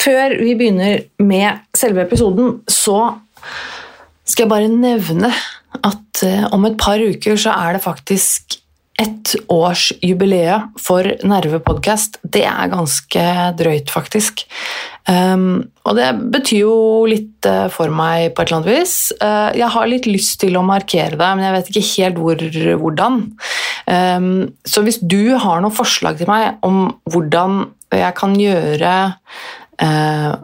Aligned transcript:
før 0.00 0.36
vi 0.40 0.56
begynner 0.58 1.04
med 1.22 1.60
selve 1.76 2.04
episoden, 2.06 2.60
så 2.68 3.02
skal 4.24 4.46
jeg 4.46 4.52
bare 4.52 4.72
nevne 4.72 5.32
at 5.86 6.24
eh, 6.26 6.46
om 6.54 6.66
et 6.66 6.78
par 6.80 7.00
uker 7.00 7.38
så 7.40 7.54
er 7.54 7.76
det 7.76 7.84
faktisk 7.84 8.60
ett 9.00 9.32
års 9.48 9.90
jubileet 10.04 10.76
for 10.80 11.06
Nervepodkast. 11.24 12.18
Det 12.20 12.42
er 12.44 12.72
ganske 12.72 13.22
drøyt, 13.56 13.88
faktisk. 13.92 14.42
Um, 15.08 15.70
og 15.88 15.96
det 15.96 16.10
betyr 16.34 16.66
jo 16.66 16.74
litt 17.08 17.48
uh, 17.48 17.70
for 17.72 17.88
meg 17.94 18.34
på 18.34 18.44
et 18.44 18.50
eller 18.50 18.58
annet 18.58 18.70
vis. 18.74 18.96
Uh, 19.22 19.48
jeg 19.56 19.72
har 19.72 19.88
litt 19.88 20.08
lyst 20.10 20.36
til 20.42 20.58
å 20.60 20.66
markere 20.66 21.16
det, 21.16 21.30
men 21.32 21.46
jeg 21.46 21.56
vet 21.56 21.70
ikke 21.72 21.86
helt 21.88 22.20
hvor, 22.20 22.44
hvordan. 22.82 23.20
Um, 23.88 24.30
så 24.68 24.84
hvis 24.84 25.00
du 25.00 25.32
har 25.32 25.64
noen 25.64 25.74
forslag 25.74 26.20
til 26.20 26.28
meg 26.30 26.60
om 26.66 26.90
hvordan 27.08 27.62
jeg 27.96 28.14
kan 28.20 28.36
gjøre 28.38 28.92
uh, 29.82 30.36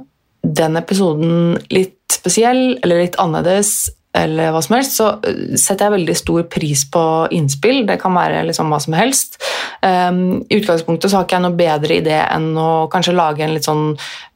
den 0.47 0.79
episoden 0.79 1.57
litt 1.75 1.95
spesiell 2.13 2.79
eller 2.83 3.03
litt 3.03 3.19
annerledes 3.21 3.89
eller 4.17 4.53
hva 4.55 4.63
som 4.65 4.77
helst, 4.79 4.95
så 4.97 5.09
øh, 5.29 5.57
setter 5.61 5.87
jeg 5.87 5.95
veldig 5.99 6.15
stor 6.17 6.47
pris 6.53 6.87
på 6.93 7.03
innspill. 7.37 7.83
Det 7.89 7.99
kan 8.01 8.15
være 8.17 8.47
liksom 8.49 8.73
hva 8.73 8.79
som 8.81 8.97
helst. 8.97 9.37
Um, 9.83 10.41
I 10.49 10.61
utgangspunktet 10.61 11.13
så 11.13 11.19
har 11.19 11.27
ikke 11.27 11.37
jeg 11.37 11.45
noe 11.45 11.59
bedre 11.59 11.99
idé 12.01 12.17
enn 12.23 12.55
å 12.57 12.87
kanskje 12.93 13.17
lage 13.17 13.45
en 13.45 13.53
litt 13.53 13.69
sånn 13.69 13.91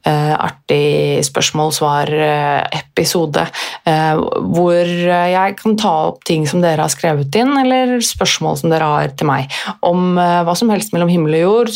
artig 0.09 1.21
spørsmål-svar-episode 1.27 3.43
uh, 3.89 4.17
hvor 4.55 4.87
jeg 4.89 5.57
kan 5.59 5.77
ta 5.81 5.95
opp 6.09 6.25
ting 6.29 6.43
som 6.49 6.61
dere 6.65 6.83
har 6.87 6.93
skrevet 6.93 7.35
inn, 7.37 7.53
eller 7.61 8.01
spørsmål 8.05 8.57
som 8.61 8.71
dere 8.73 8.87
har 8.89 9.09
til 9.13 9.27
meg. 9.29 9.43
Om 9.87 10.01
hva 10.17 10.55
som 10.57 10.71
helst 10.73 10.93
mellom 10.95 11.11
himmel 11.13 11.35
og 11.39 11.45
jord, 11.45 11.71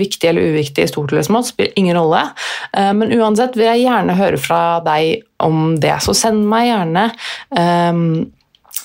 viktig 0.00 0.28
eller 0.30 0.48
uviktig, 0.52 0.88
stort 0.90 1.10
eller 1.12 1.24
smått, 1.26 1.50
spiller 1.52 1.78
ingen 1.78 1.96
rolle. 1.98 2.22
men 2.74 3.14
uansett 3.16 3.56
vil 3.58 3.68
jeg 3.68 3.84
gjerne 3.86 4.18
høre 4.18 4.38
fra 4.40 4.62
deg 4.84 5.02
om 5.42 5.56
det, 5.80 6.02
så 6.04 6.12
send 6.16 6.48
meg 6.50 6.68
gjerne 6.70 7.04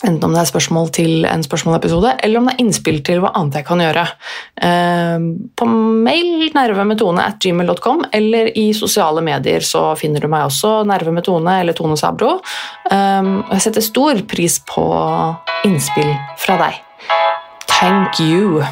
Enten 0.04 0.28
om 0.28 0.34
det 0.36 0.42
er 0.42 0.50
spørsmål 0.50 0.90
til 0.96 1.26
en 1.30 1.44
spørsmålepisode, 1.46 2.18
eller 2.26 2.40
om 2.40 2.50
det 2.50 2.56
er 2.56 2.64
innspill 2.66 3.00
til 3.06 3.22
hva 3.24 3.32
annet 3.40 3.62
jeg 3.62 3.68
kan 3.70 3.84
gjøre. 3.84 4.04
Ehm, 4.68 5.28
på 5.56 5.68
mail 5.70 6.50
nervemetone 6.56 7.24
at 7.24 7.40
gmail.com, 7.40 8.04
eller 8.12 8.52
i 8.60 8.68
sosiale 8.76 9.24
medier 9.26 9.64
så 9.64 9.88
finner 10.00 10.26
du 10.26 10.30
meg 10.32 10.50
også 10.50 10.84
Nerve 10.90 11.16
eller 11.16 11.74
Tone 11.74 11.98
Sabro. 11.98 12.40
Ehm, 12.92 13.44
jeg 13.54 13.68
setter 13.68 13.82
stor 13.82 14.22
pris 14.28 14.60
på 14.68 14.86
innspill 15.66 16.12
fra 16.38 16.60
deg. 16.66 16.82
Thank 17.68 18.20
you! 18.20 18.64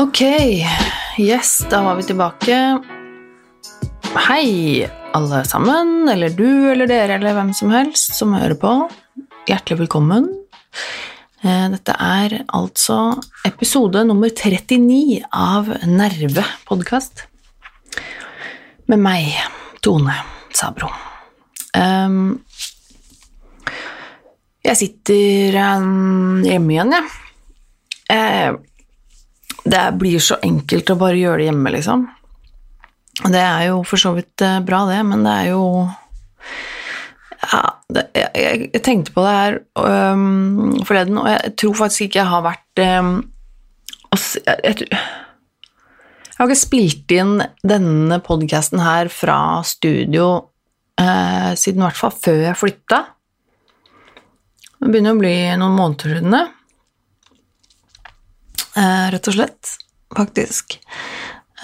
Ok, 0.00 0.20
yes, 1.18 1.66
da 1.70 1.82
var 1.82 1.96
vi 1.98 2.02
tilbake. 2.08 2.56
Hei, 4.28 4.86
alle 5.12 5.40
sammen, 5.44 6.08
eller 6.08 6.32
du 6.32 6.70
eller 6.72 6.88
dere 6.88 7.18
eller 7.18 7.34
hvem 7.36 7.50
som 7.52 7.68
helst 7.74 8.14
som 8.16 8.32
hører 8.32 8.56
på. 8.56 8.70
Hjertelig 9.50 9.82
velkommen. 9.82 10.30
Eh, 11.44 11.66
dette 11.74 11.98
er 12.00 12.38
altså 12.46 12.96
episode 13.44 14.06
nummer 14.08 14.32
39 14.32 15.20
av 15.36 15.68
Nerve 15.84 16.46
podkast. 16.70 17.26
Med 18.88 19.04
meg, 19.04 19.36
Tone 19.84 20.16
Sabro. 20.56 20.88
Jeg 24.64 24.80
sitter 24.80 25.60
ehm, 25.66 26.40
hjemme 26.48 26.76
igjen, 26.78 26.96
jeg. 26.96 27.14
Ja 28.16 28.50
det 29.64 29.84
blir 30.00 30.22
så 30.22 30.38
enkelt 30.42 30.92
å 30.92 30.98
bare 31.00 31.20
gjøre 31.20 31.42
det 31.42 31.48
hjemme, 31.50 31.72
liksom. 31.74 32.06
Det 33.20 33.40
er 33.42 33.66
jo 33.68 33.80
for 33.84 34.00
så 34.00 34.14
vidt 34.16 34.40
eh, 34.44 34.60
bra, 34.64 34.84
det, 34.88 35.00
men 35.04 35.26
det 35.26 35.32
er 35.42 35.50
jo 35.50 35.64
ja, 37.40 37.60
det, 37.92 38.04
jeg, 38.16 38.68
jeg, 38.68 38.82
tenkte 38.84 39.14
på 39.14 39.24
det 39.24 39.32
her 39.34 39.56
um, 40.12 40.76
forleden, 40.86 41.18
og 41.20 41.28
jeg 41.30 41.54
tror 41.60 41.78
faktisk 41.78 42.06
ikke 42.06 42.20
jeg 42.20 42.30
har 42.30 42.44
vært 42.44 42.82
um, 43.00 43.10
jeg, 44.12 44.56
jeg, 44.64 44.86
jeg, 44.90 45.00
har 46.36 46.48
ikke 46.48 46.60
spilt 46.60 47.14
inn 47.16 47.34
denne 47.66 48.20
podkasten 48.24 48.82
her 48.84 49.10
fra 49.12 49.38
studio 49.66 50.28
uh, 51.00 51.50
siden 51.56 51.82
i 51.82 51.86
hvert 51.88 52.00
fall 52.00 52.14
før 52.16 52.44
jeg 52.46 52.60
flytta. 52.60 53.02
Det 54.80 54.88
begynner 54.88 55.16
å 55.16 55.20
bli 55.20 55.34
noen 55.60 55.76
måneder 55.76 56.16
siden 56.16 56.36
det. 56.36 56.46
Eh, 58.78 59.06
rett 59.10 59.28
og 59.30 59.34
slett, 59.34 59.72
faktisk. 60.14 60.78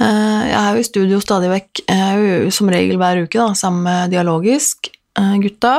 Eh, 0.01 0.43
jeg 0.51 0.57
er 0.59 0.71
jo 0.75 0.83
i 0.83 0.87
studio 0.87 1.21
stadig 1.23 1.51
vekk, 1.53 1.85
jeg 1.87 2.07
er 2.07 2.25
jo 2.25 2.55
som 2.55 2.71
regel 2.73 2.99
hver 3.01 3.23
uke, 3.23 3.39
da, 3.39 3.53
sammen 3.55 3.87
med 3.87 4.15
Dialogisk, 4.15 4.91
eh, 5.19 5.37
gutta. 5.43 5.79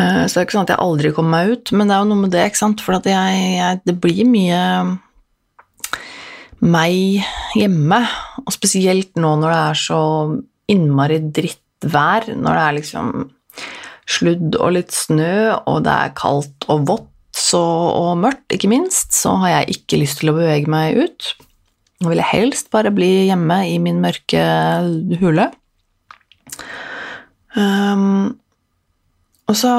Så 0.00 0.32
det 0.32 0.38
er 0.38 0.44
ikke 0.46 0.54
sånn 0.54 0.64
at 0.64 0.70
jeg 0.72 0.80
aldri 0.80 1.10
kommer 1.12 1.30
meg 1.34 1.50
ut, 1.50 1.70
men 1.76 1.88
det 1.90 1.92
er 1.92 1.98
jo 2.00 2.08
noe 2.08 2.20
med 2.22 2.30
det, 2.32 2.44
ikke 2.46 2.60
sant, 2.60 2.80
for 2.80 2.94
jeg, 2.94 3.10
jeg, 3.10 3.80
det 3.84 3.94
blir 4.00 4.22
mye 4.24 4.60
meg 6.62 7.26
hjemme, 7.58 7.98
og 8.40 8.54
spesielt 8.54 9.18
nå 9.20 9.34
når 9.42 9.50
det 9.50 9.58
er 9.58 9.80
så 9.82 10.00
innmari 10.72 11.18
drittvær, 11.34 12.30
når 12.32 12.56
det 12.56 12.62
er 12.62 12.76
liksom 12.78 13.12
sludd 14.10 14.56
og 14.56 14.72
litt 14.78 14.94
snø, 14.94 15.34
og 15.68 15.82
det 15.84 15.96
er 16.06 16.16
kaldt 16.16 16.68
og 16.70 16.86
vått, 16.88 17.09
så, 17.50 17.60
og 17.60 18.18
mørkt, 18.20 18.46
ikke 18.54 18.70
minst, 18.70 19.14
så 19.16 19.34
har 19.42 19.54
jeg 19.54 19.78
ikke 19.78 20.00
lyst 20.02 20.20
til 20.22 20.32
å 20.32 20.36
bevege 20.36 20.70
meg 20.70 20.98
ut. 21.00 21.32
Nå 22.00 22.12
vil 22.12 22.20
jeg 22.22 22.32
helst 22.32 22.70
bare 22.72 22.92
bli 22.94 23.26
hjemme 23.28 23.58
i 23.68 23.76
min 23.82 24.00
mørke 24.00 24.44
hule. 25.20 25.50
Um, 27.58 28.38
og 29.50 29.56
så 29.58 29.70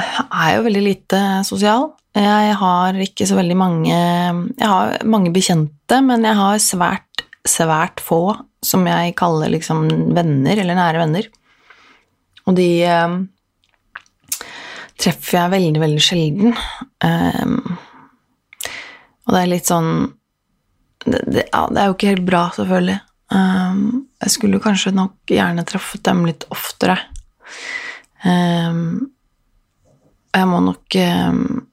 er 0.00 0.46
jeg 0.48 0.56
jo 0.56 0.66
veldig 0.66 0.84
lite 0.84 1.20
sosial. 1.46 1.90
Jeg 2.16 2.54
har 2.58 2.96
ikke 2.98 3.26
så 3.28 3.36
veldig 3.38 3.54
mange 3.54 3.94
Jeg 3.94 4.66
har 4.66 4.96
mange 5.06 5.30
bekjente, 5.30 6.00
men 6.02 6.24
jeg 6.26 6.34
har 6.34 6.56
svært, 6.58 7.22
svært 7.46 8.02
få 8.02 8.34
som 8.66 8.82
jeg 8.88 9.14
kaller 9.16 9.52
liksom 9.52 9.86
venner, 10.16 10.58
eller 10.58 10.76
nære 10.76 11.04
venner. 11.04 11.28
Og 12.50 12.56
de 12.58 12.70
um, 12.90 13.20
treffer 15.00 15.38
jeg 15.38 15.52
veldig, 15.54 15.80
veldig 15.82 16.02
sjelden. 16.04 16.56
Um, 17.04 17.56
og 19.26 19.34
det 19.34 19.40
er 19.40 19.52
litt 19.52 19.70
sånn 19.70 19.92
det, 21.06 21.20
det, 21.24 21.44
ja, 21.48 21.62
det, 21.70 21.80
er 21.80 21.88
jo 21.88 21.96
ikke 21.96 22.12
helt 22.12 22.26
bra, 22.28 22.42
selvfølgelig. 22.56 22.98
Um, 23.32 23.84
jeg 24.20 24.34
skulle 24.34 24.62
kanskje 24.62 24.92
nok 24.96 25.32
gjerne 25.32 25.64
truffet 25.68 26.04
dem 26.04 26.24
litt 26.28 26.44
oftere. 26.52 26.98
Um, 28.24 29.10
jeg 30.30 30.46
må 30.46 30.60
nok 30.62 30.96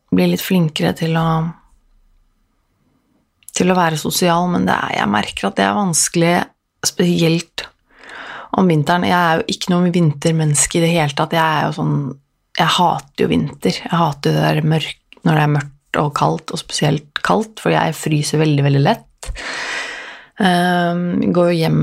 bli 0.08 0.26
litt 0.32 0.42
flinkere 0.42 0.96
til 0.98 1.18
å 1.20 1.28
til 3.58 3.74
å 3.74 3.78
være 3.78 3.98
sosial, 4.00 4.46
men 4.54 4.68
er, 4.70 4.94
jeg 5.00 5.10
merker 5.12 5.50
at 5.50 5.58
det 5.58 5.66
er 5.66 5.78
vanskelig, 5.78 6.36
spesielt 6.86 7.66
om 8.58 8.70
vinteren. 8.70 9.08
Jeg 9.08 9.18
er 9.18 9.40
jo 9.40 9.46
ikke 9.54 9.74
noe 9.74 9.94
vintermenneske 9.94 10.80
i 10.80 10.84
det 10.84 10.94
hele 10.94 11.18
tatt. 11.18 11.36
Jeg 11.36 11.44
er 11.44 11.68
jo 11.68 11.76
sånn 11.80 11.98
jeg 12.58 12.74
hater 12.78 13.26
jo 13.26 13.32
vinter. 13.32 13.76
Jeg 13.84 13.94
hater 13.94 14.34
det 14.34 14.46
der 14.46 14.70
mørk, 14.74 15.20
når 15.24 15.38
det 15.38 15.44
er 15.44 15.54
mørkt 15.58 16.00
og 16.02 16.14
kaldt, 16.18 16.54
og 16.54 16.62
spesielt 16.62 17.22
kaldt, 17.26 17.62
for 17.62 17.74
jeg 17.74 17.96
fryser 17.98 18.42
veldig, 18.42 18.64
veldig 18.66 18.82
lett. 18.86 19.32
Um, 20.38 21.18
går 21.34 21.52
jo 21.52 21.60
hjem, 21.64 21.80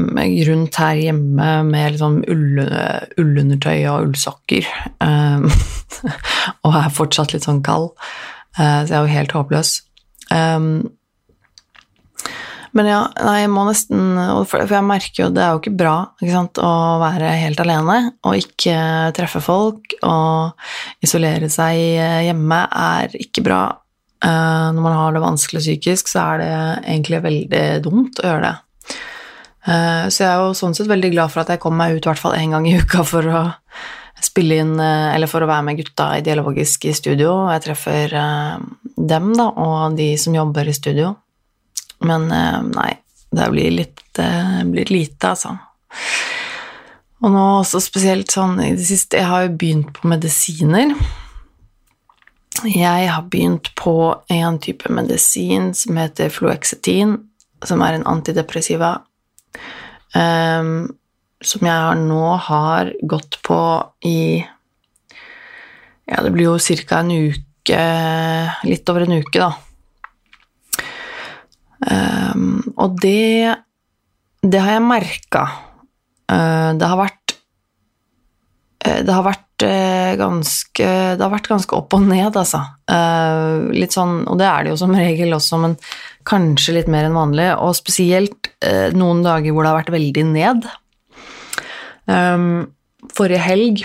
rundt 0.48 0.76
her 0.78 1.00
hjemme 1.00 1.48
med 1.66 1.96
liksom 1.96 2.20
ull, 2.30 2.60
ullundertøy 3.18 3.80
og 3.90 4.10
ullsokker. 4.10 4.68
Um, 5.02 5.48
og 6.66 6.78
er 6.78 6.94
fortsatt 6.94 7.34
litt 7.34 7.46
sånn 7.46 7.64
kald, 7.66 7.92
uh, 8.58 8.82
så 8.84 8.90
jeg 8.90 8.98
er 8.98 9.02
jo 9.02 9.16
helt 9.16 9.34
håpløs. 9.38 9.76
Um, 10.30 10.68
men 12.74 12.88
ja, 12.90 13.00
nei, 13.22 13.36
jeg 13.44 13.50
må 13.54 13.62
nesten 13.68 14.16
For 14.50 14.66
jeg 14.66 14.86
merker 14.86 15.20
jo 15.22 15.28
det 15.30 15.42
er 15.44 15.52
jo 15.54 15.60
ikke 15.60 15.76
bra 15.78 15.94
ikke 16.18 16.32
sant, 16.34 16.58
å 16.58 16.72
være 16.98 17.30
helt 17.38 17.60
alene 17.62 17.98
og 18.26 18.40
ikke 18.40 18.76
treffe 19.14 19.42
folk. 19.44 19.94
Og 20.02 21.04
isolere 21.06 21.50
seg 21.52 21.78
hjemme 22.26 22.60
er 22.66 23.14
ikke 23.20 23.44
bra. 23.46 23.62
Eh, 24.24 24.68
når 24.72 24.80
man 24.80 24.96
har 24.96 25.12
det 25.12 25.24
vanskelig 25.24 25.60
psykisk, 25.60 26.08
så 26.08 26.22
er 26.22 26.40
det 26.40 26.52
egentlig 26.86 27.20
veldig 27.24 27.64
dumt 27.84 28.20
å 28.20 28.28
gjøre 28.28 28.46
det. 28.46 28.94
Eh, 29.64 30.06
så 30.08 30.22
jeg 30.22 30.30
er 30.30 30.40
jo 30.40 30.54
sånn 30.56 30.76
sett 30.76 30.88
veldig 30.88 31.10
glad 31.12 31.32
for 31.32 31.42
at 31.42 31.52
jeg 31.52 31.60
kom 31.60 31.76
meg 31.76 31.96
ut 31.96 32.06
i 32.06 32.10
hvert 32.10 32.22
fall 32.22 32.36
én 32.38 32.54
gang 32.54 32.68
i 32.68 32.76
uka 32.80 33.04
for 33.08 33.28
å 33.28 33.42
spille 34.24 34.62
inn, 34.62 34.78
eh, 34.80 35.10
eller 35.12 35.28
for 35.28 35.44
å 35.44 35.50
være 35.50 35.66
med 35.66 35.82
gutta 35.82 36.08
i 36.16 36.24
Dialogisk 36.24 36.86
i 36.88 36.94
studio. 36.96 37.50
Jeg 37.52 37.66
treffer 37.66 38.16
dem, 38.96 39.32
da, 39.36 39.50
og 39.50 39.98
de 39.98 40.14
som 40.20 40.36
jobber 40.36 40.68
i 40.68 40.76
studio. 40.76 41.12
Men 42.04 42.28
eh, 42.32 42.60
nei, 42.74 42.92
det 43.34 43.50
blir 43.50 43.74
litt, 43.80 44.00
det 44.16 44.30
blir 44.70 44.92
lite, 44.92 45.34
altså. 45.34 45.56
Og 47.24 47.32
nå 47.32 47.44
også 47.60 47.80
spesielt 47.80 48.32
sånn 48.34 48.58
i 48.60 48.72
det 48.76 48.84
siste 48.84 49.20
Jeg 49.20 49.30
har 49.30 49.46
jo 49.46 49.54
begynt 49.56 49.94
på 49.96 50.10
medisiner. 50.10 50.92
Jeg 52.64 53.08
har 53.10 53.24
begynt 53.32 53.70
på 53.78 53.94
en 54.32 54.58
type 54.62 54.92
medisin 54.92 55.72
som 55.76 55.96
heter 55.98 56.32
fluoxetin, 56.32 57.16
som 57.64 57.82
er 57.84 57.96
en 57.96 58.06
antidepressiva, 58.08 58.98
um, 60.14 60.86
som 61.44 61.66
jeg 61.66 62.04
nå 62.04 62.26
har 62.48 62.92
gått 63.02 63.40
på 63.44 63.60
i 64.06 64.44
Ja, 66.04 66.20
det 66.20 66.34
blir 66.34 66.50
jo 66.52 66.58
ca. 66.60 67.00
en 67.00 67.10
uke 67.10 67.80
Litt 68.68 68.90
over 68.92 69.06
en 69.06 69.18
uke, 69.18 69.40
da. 69.40 69.52
Um, 71.82 72.62
og 72.78 73.00
det 73.02 73.56
Det 74.44 74.60
har 74.60 74.76
jeg 74.76 74.84
merka. 74.86 75.44
Uh, 76.30 76.72
det 76.78 76.86
har 76.86 77.00
vært 77.00 77.34
Det 78.84 79.12
har 79.12 79.24
vært 79.24 79.64
ganske 80.18 80.86
Det 81.16 81.22
har 81.22 81.32
vært 81.32 81.48
ganske 81.48 81.76
opp 81.76 81.94
og 81.96 82.06
ned, 82.08 82.36
altså. 82.36 82.60
Uh, 82.90 83.70
litt 83.72 83.94
sånn, 83.96 84.24
og 84.28 84.38
det 84.40 84.46
er 84.48 84.64
det 84.64 84.74
jo 84.74 84.80
som 84.82 84.94
regel 85.06 85.34
også, 85.36 85.60
men 85.62 85.76
kanskje 86.28 86.78
litt 86.78 86.90
mer 86.92 87.08
enn 87.08 87.16
vanlig. 87.16 87.50
Og 87.62 87.76
spesielt 87.78 88.50
uh, 88.64 88.90
noen 88.96 89.22
dager 89.24 89.54
hvor 89.54 89.64
det 89.64 89.72
har 89.72 89.80
vært 89.82 89.94
veldig 89.94 90.26
ned. 90.32 90.68
Um, 92.04 92.48
forrige 93.16 93.40
helg, 93.40 93.84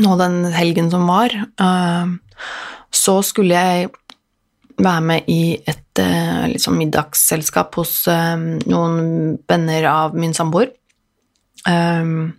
nå 0.00 0.16
den 0.20 0.44
helgen 0.54 0.88
som 0.92 1.04
var, 1.10 1.34
uh, 1.60 2.08
så 2.92 3.18
skulle 3.26 3.58
jeg 3.58 3.90
være 4.82 5.02
med 5.06 5.30
i 5.30 5.56
et 5.56 5.78
liksom 6.48 6.78
middagsselskap 6.80 7.74
hos 7.76 8.06
noen 8.08 9.34
venner 9.48 9.84
av 9.90 10.14
min 10.16 10.32
samboer. 10.34 10.70
Um, 11.68 12.32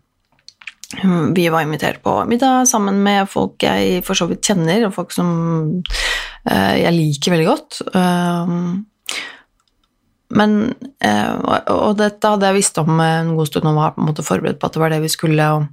vi 1.35 1.49
var 1.49 1.61
invitert 1.61 2.03
på 2.03 2.25
middag 2.25 2.67
sammen 2.69 2.99
med 3.03 3.29
folk 3.29 3.63
jeg 3.63 4.03
for 4.05 4.17
så 4.17 4.27
vidt 4.29 4.45
kjenner, 4.45 4.85
og 4.85 4.93
folk 4.93 5.13
som 5.15 5.29
uh, 6.49 6.73
jeg 6.77 6.93
liker 6.93 7.33
veldig 7.33 7.47
godt. 7.47 7.79
Um, 7.95 8.83
men 10.33 10.73
uh, 11.05 11.63
Og 11.69 11.97
dette 11.97 12.29
hadde 12.29 12.49
jeg 12.49 12.59
visst 12.59 12.77
om 12.81 12.99
en 12.99 13.33
god 13.37 13.49
stund 13.49 13.69
og 13.69 13.79
var 13.79 13.95
på 13.95 14.03
en 14.03 14.11
måte 14.11 14.25
forberedt 14.25 14.59
på 14.61 14.69
at 14.69 14.75
det 14.75 14.83
var 14.83 14.93
det 14.93 15.01
vi 15.05 15.13
skulle, 15.13 15.49
og 15.53 15.71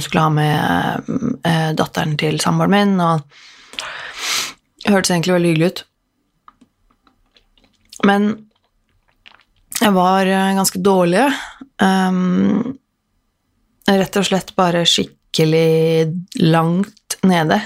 skulle 0.00 0.22
ha 0.22 0.30
med 0.32 1.74
datteren 1.76 2.14
til 2.16 2.38
samboeren 2.40 2.72
min, 2.72 2.92
og 3.02 3.20
det 4.84 4.92
hørtes 4.94 5.10
egentlig 5.10 5.34
veldig 5.34 5.50
hyggelig 5.50 5.68
ut. 5.72 5.82
Men 8.04 8.28
jeg 9.80 9.92
var 9.96 10.28
ganske 10.28 10.80
dårlig. 10.84 11.24
Um, 11.82 12.76
rett 13.88 14.18
og 14.20 14.26
slett 14.28 14.54
bare 14.56 14.84
skikkelig 14.88 16.12
langt 16.44 17.18
nede. 17.26 17.58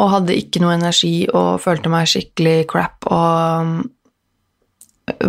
Og 0.00 0.12
hadde 0.14 0.36
ikke 0.38 0.62
noe 0.62 0.76
energi 0.78 1.14
og 1.28 1.60
følte 1.62 1.92
meg 1.92 2.08
skikkelig 2.08 2.64
crap 2.70 3.08
og 3.10 3.66
um, 3.66 3.80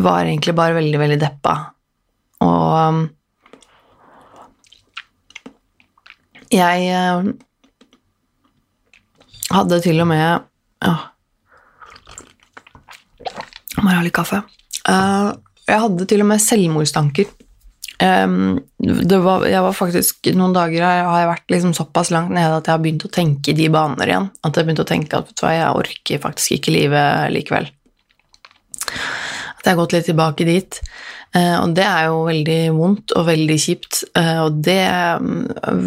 var 0.03 0.27
egentlig 0.27 0.53
bare 0.55 0.77
veldig, 0.77 0.99
veldig 1.01 1.19
deppa. 1.21 1.55
Og 2.45 2.75
um, 2.77 3.01
jeg 6.51 6.91
um, 6.95 7.31
hadde 9.51 9.81
til 9.83 10.03
og 10.03 10.09
med 10.11 10.25
ja, 10.83 10.95
Jeg 13.89 13.99
ha 13.99 14.03
litt 14.05 14.15
kaffe? 14.15 14.43
Uh, 14.87 15.31
jeg 15.67 15.81
hadde 15.85 16.07
til 16.09 16.23
og 16.23 16.29
med 16.31 16.43
selvmordstanker. 16.43 17.31
Um, 18.01 18.57
var, 18.81 19.43
jeg 19.45 19.61
var 19.61 19.75
faktisk, 19.77 20.31
Noen 20.33 20.55
dager 20.55 20.81
har 20.87 21.19
jeg 21.19 21.29
vært 21.29 21.53
liksom 21.53 21.75
såpass 21.77 22.09
langt 22.09 22.33
nede 22.33 22.55
at 22.57 22.65
jeg 22.65 22.73
har 22.73 22.81
begynt 22.81 23.05
å 23.05 23.11
tenke 23.13 23.53
i 23.53 23.57
de 23.57 23.67
baner 23.73 24.09
igjen. 24.09 24.31
At 24.41 24.55
jeg 24.55 24.63
har 24.63 24.69
begynt 24.69 24.83
å 24.85 24.89
tenke 24.89 25.21
at 25.21 25.43
hva, 25.43 25.53
jeg 25.53 25.83
orker 25.83 26.23
faktisk 26.23 26.57
ikke 26.57 26.73
livet 26.73 27.29
likevel. 27.35 27.69
Jeg 29.61 29.69
har 29.71 29.77
gått 29.77 29.93
litt 29.93 30.07
tilbake 30.09 30.45
dit. 30.47 30.79
Uh, 31.31 31.61
og 31.61 31.75
det 31.77 31.85
er 31.85 32.09
jo 32.09 32.25
veldig 32.27 32.59
vondt 32.75 33.13
og 33.15 33.27
veldig 33.29 33.55
kjipt, 33.61 34.01
uh, 34.17 34.39
og 34.47 34.57
det 34.65 34.83
uh, 34.91 35.77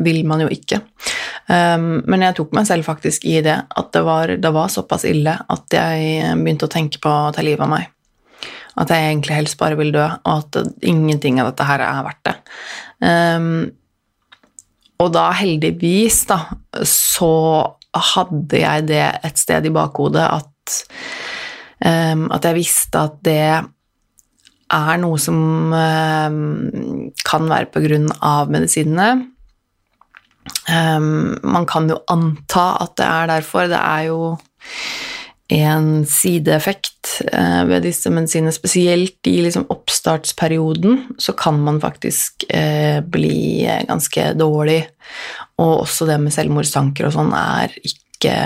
vil 0.00 0.20
man 0.28 0.40
jo 0.46 0.48
ikke. 0.54 0.80
Men 1.50 2.22
jeg 2.22 2.36
tok 2.38 2.52
meg 2.54 2.66
selv 2.68 2.86
faktisk 2.86 3.24
i 3.26 3.40
det, 3.42 3.56
at 3.66 3.88
det 3.90 4.02
var, 4.06 4.30
det 4.38 4.52
var 4.54 4.68
såpass 4.70 5.02
ille 5.10 5.32
at 5.34 5.74
jeg 5.74 6.22
begynte 6.38 6.68
å 6.68 6.70
tenke 6.70 7.00
på 7.02 7.10
å 7.10 7.32
ta 7.34 7.42
livet 7.42 7.64
av 7.66 7.72
meg. 7.72 7.88
At 8.78 8.92
jeg 8.94 9.08
egentlig 9.08 9.34
helst 9.34 9.58
bare 9.58 9.74
vil 9.80 9.90
dø, 9.96 10.04
og 10.06 10.30
at 10.30 10.84
ingenting 10.86 11.40
av 11.42 11.50
dette 11.50 11.66
her 11.66 11.82
er 11.82 12.06
verdt 12.06 12.24
det. 12.30 12.36
Og 15.02 15.10
da 15.16 15.26
heldigvis, 15.40 16.20
da, 16.30 16.38
så 16.86 17.32
hadde 18.14 18.62
jeg 18.62 18.86
det 18.92 19.02
et 19.26 19.42
sted 19.42 19.66
i 19.66 19.74
bakhodet 19.74 20.22
at, 20.30 20.78
at 21.80 22.44
jeg 22.44 22.56
visste 22.58 23.00
at 23.00 23.14
det 23.24 23.44
er 24.70 25.00
noe 25.02 25.18
som 25.18 25.72
um, 25.74 26.40
kan 27.26 27.48
være 27.50 27.70
på 27.74 27.82
grunn 27.84 28.08
av 28.22 28.50
medisinene. 28.52 29.30
Um, 30.70 31.38
man 31.42 31.66
kan 31.68 31.88
jo 31.90 32.00
anta 32.10 32.66
at 32.84 32.94
det 33.00 33.08
er 33.08 33.32
derfor. 33.32 33.70
Det 33.70 33.80
er 33.80 34.04
jo 34.10 34.20
en 35.50 36.04
sideeffekt 36.06 37.16
eh, 37.26 37.62
ved 37.66 37.82
disse 37.82 38.10
medisinene, 38.14 38.52
spesielt 38.54 39.26
i 39.26 39.40
liksom 39.42 39.64
oppstartsperioden, 39.72 41.16
så 41.18 41.34
kan 41.34 41.58
man 41.64 41.80
faktisk 41.82 42.44
eh, 42.54 43.00
bli 43.02 43.66
ganske 43.88 44.28
dårlig. 44.38 44.84
Og 45.58 45.80
også 45.82 46.06
det 46.06 46.20
med 46.22 46.34
selvmordstanker 46.34 47.08
og 47.08 47.16
sånn 47.16 47.34
er 47.34 47.74
ikke, 47.82 48.36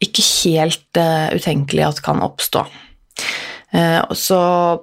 ikke 0.00 0.24
helt 0.24 1.00
uh, 1.00 1.28
utenkelig 1.36 1.86
at 1.86 2.00
kan 2.04 2.22
oppstå. 2.24 2.64
Uh, 3.74 4.02
så 4.16 4.40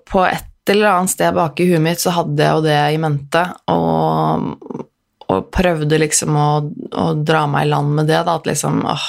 på 0.08 0.24
et 0.28 0.72
eller 0.72 0.92
annet 0.92 1.14
sted 1.14 1.36
bak 1.36 1.60
i 1.60 1.70
huet 1.70 1.84
mitt 1.84 2.04
så 2.04 2.14
hadde 2.16 2.44
jeg 2.44 2.58
jo 2.58 2.66
det 2.66 2.78
i 2.94 3.00
mente, 3.02 3.44
og, 3.72 4.84
og 5.28 5.50
prøvde 5.54 6.02
liksom 6.02 6.36
å, 6.38 6.50
å, 6.92 7.08
dra 7.18 7.46
meg 7.50 7.68
i 7.68 7.72
land 7.72 7.96
med 7.98 8.12
det, 8.12 8.20
da, 8.28 8.36
at 8.36 8.50
liksom 8.50 8.84
åh, 8.88 9.08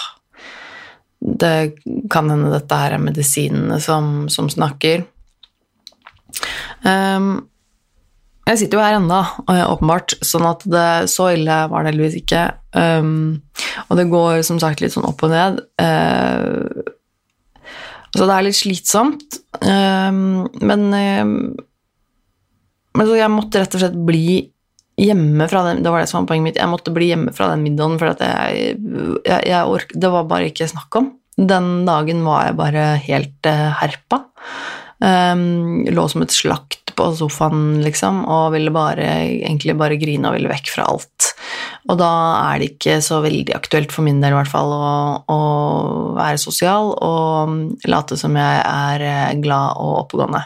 det 1.19 1.55
kan 2.13 2.31
hende 2.31 2.53
dette 2.55 2.79
her 2.79 2.95
er 2.95 3.03
medisinene 3.03 3.81
som, 3.83 4.29
som 4.31 4.51
snakker. 4.53 5.03
Um, 6.87 7.49
jeg 8.49 8.61
sitter 8.63 8.79
jo 8.79 8.85
her 8.85 8.97
ennå, 8.97 9.19
åpenbart, 9.75 10.15
sånn 10.25 10.47
at 10.49 10.63
det, 10.69 10.89
så 11.13 11.31
ille 11.35 11.57
var 11.69 11.85
det 11.85 11.93
heldigvis 11.93 12.21
ikke. 12.23 12.45
Um, 12.73 13.43
og 13.89 13.99
det 13.99 14.07
går 14.09 14.41
som 14.47 14.61
sagt 14.63 14.81
litt 14.81 14.95
sånn 14.95 15.09
opp 15.09 15.21
og 15.27 15.35
ned. 15.35 15.61
Uh, 15.77 16.65
så 18.17 18.25
det 18.25 18.35
er 18.35 18.47
litt 18.47 18.57
slitsomt. 18.57 19.41
Um, 19.61 20.49
men, 20.65 20.89
men 22.97 23.05
så 23.05 23.19
jeg 23.19 23.35
måtte 23.35 23.61
rett 23.61 23.77
og 23.77 23.85
slett 23.85 24.01
bli 24.09 24.41
hjemme 24.99 25.47
fra 25.47 25.61
den 25.69 25.85
Det 25.85 25.93
var 25.93 26.03
det 26.03 26.09
som 26.11 26.23
var 26.23 26.33
poenget 26.33 26.49
mitt. 26.49 26.59
Jeg 26.59 26.73
måtte 26.73 26.95
bli 26.95 27.13
hjemme 27.13 27.35
fra 27.37 27.53
den 27.53 27.63
middagen, 27.67 28.01
for 28.01 28.17
jeg, 28.17 28.79
jeg, 29.29 29.41
jeg 29.53 29.75
ork, 29.77 29.93
det 29.95 30.11
var 30.15 30.29
bare 30.31 30.49
ikke 30.51 30.73
snakk 30.73 31.03
om. 31.03 31.13
Den 31.39 31.85
dagen 31.87 32.25
var 32.27 32.49
jeg 32.49 32.59
bare 32.59 32.91
helt 33.05 33.51
uh, 33.53 33.69
herpa. 33.83 34.25
Um, 34.99 35.85
lå 35.87 36.09
som 36.11 36.25
et 36.25 36.35
slakt 36.35 36.88
på 36.99 37.07
sofaen, 37.19 37.79
liksom, 37.85 38.25
og 38.27 38.53
ville 38.55 38.73
bare, 38.75 39.07
egentlig 39.39 39.77
bare 39.79 39.99
grine 40.01 40.31
og 40.31 40.37
ville 40.37 40.51
vekk 40.51 40.73
fra 40.75 40.89
alt. 40.91 41.29
Og 41.89 41.99
da 42.01 42.11
er 42.51 42.61
det 42.61 42.71
ikke 42.73 42.99
så 43.05 43.21
veldig 43.25 43.55
aktuelt 43.57 43.95
for 43.95 44.07
min 44.07 44.21
del, 44.23 44.35
i 44.35 44.39
hvert 44.39 44.51
fall, 44.51 44.75
å, 44.75 44.91
å 45.31 45.39
være 46.19 46.41
sosial 46.43 46.93
og 46.95 47.87
late 47.89 48.19
som 48.21 48.37
jeg 48.39 48.65
er 48.65 49.07
eh, 49.07 49.37
glad 49.43 49.79
og 49.81 50.03
oppegående. 50.05 50.43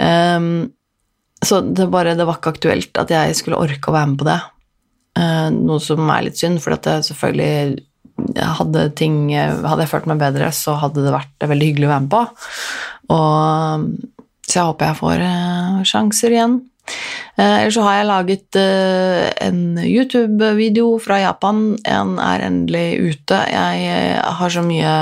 Um, 0.00 0.48
så 1.44 1.60
det, 1.60 1.88
bare, 1.92 2.16
det 2.18 2.26
var 2.26 2.40
ikke 2.40 2.56
aktuelt 2.56 2.98
at 3.02 3.12
jeg 3.12 3.36
skulle 3.38 3.60
orke 3.60 3.92
å 3.92 3.96
være 3.96 4.12
med 4.12 4.20
på 4.22 4.28
det. 4.30 4.40
Uh, 5.16 5.48
noe 5.54 5.78
som 5.84 6.08
er 6.12 6.26
litt 6.26 6.40
synd, 6.40 6.62
for 6.64 6.76
at 6.76 6.88
det 6.88 6.98
selvfølgelig 7.10 7.84
hadde, 8.58 8.88
ting, 8.96 9.16
hadde 9.36 9.84
jeg 9.84 9.92
følt 9.92 10.08
meg 10.10 10.20
bedre, 10.20 10.50
så 10.54 10.76
hadde 10.80 11.04
det 11.04 11.14
vært 11.14 11.48
veldig 11.52 11.70
hyggelig 11.70 11.88
å 11.88 11.92
være 11.92 12.04
med 12.06 12.12
på. 12.14 12.22
Og, 13.14 13.88
så 14.46 14.58
jeg 14.58 14.70
håper 14.70 14.90
jeg 14.90 14.98
får 15.02 15.22
uh, 15.26 15.84
sjanser 15.86 16.34
igjen. 16.34 16.58
Uh, 17.36 17.58
Ellers 17.60 17.76
så 17.76 17.84
har 17.86 17.98
jeg 17.98 18.08
laget 18.10 18.58
uh, 18.62 19.22
en 19.42 19.62
YouTube-video 19.82 20.96
fra 21.02 21.20
Japan. 21.24 21.64
En 21.84 22.18
er 22.22 22.46
endelig 22.46 22.86
ute. 23.02 23.40
Jeg 23.50 24.20
har 24.40 24.54
så 24.54 24.64
mye 24.66 24.92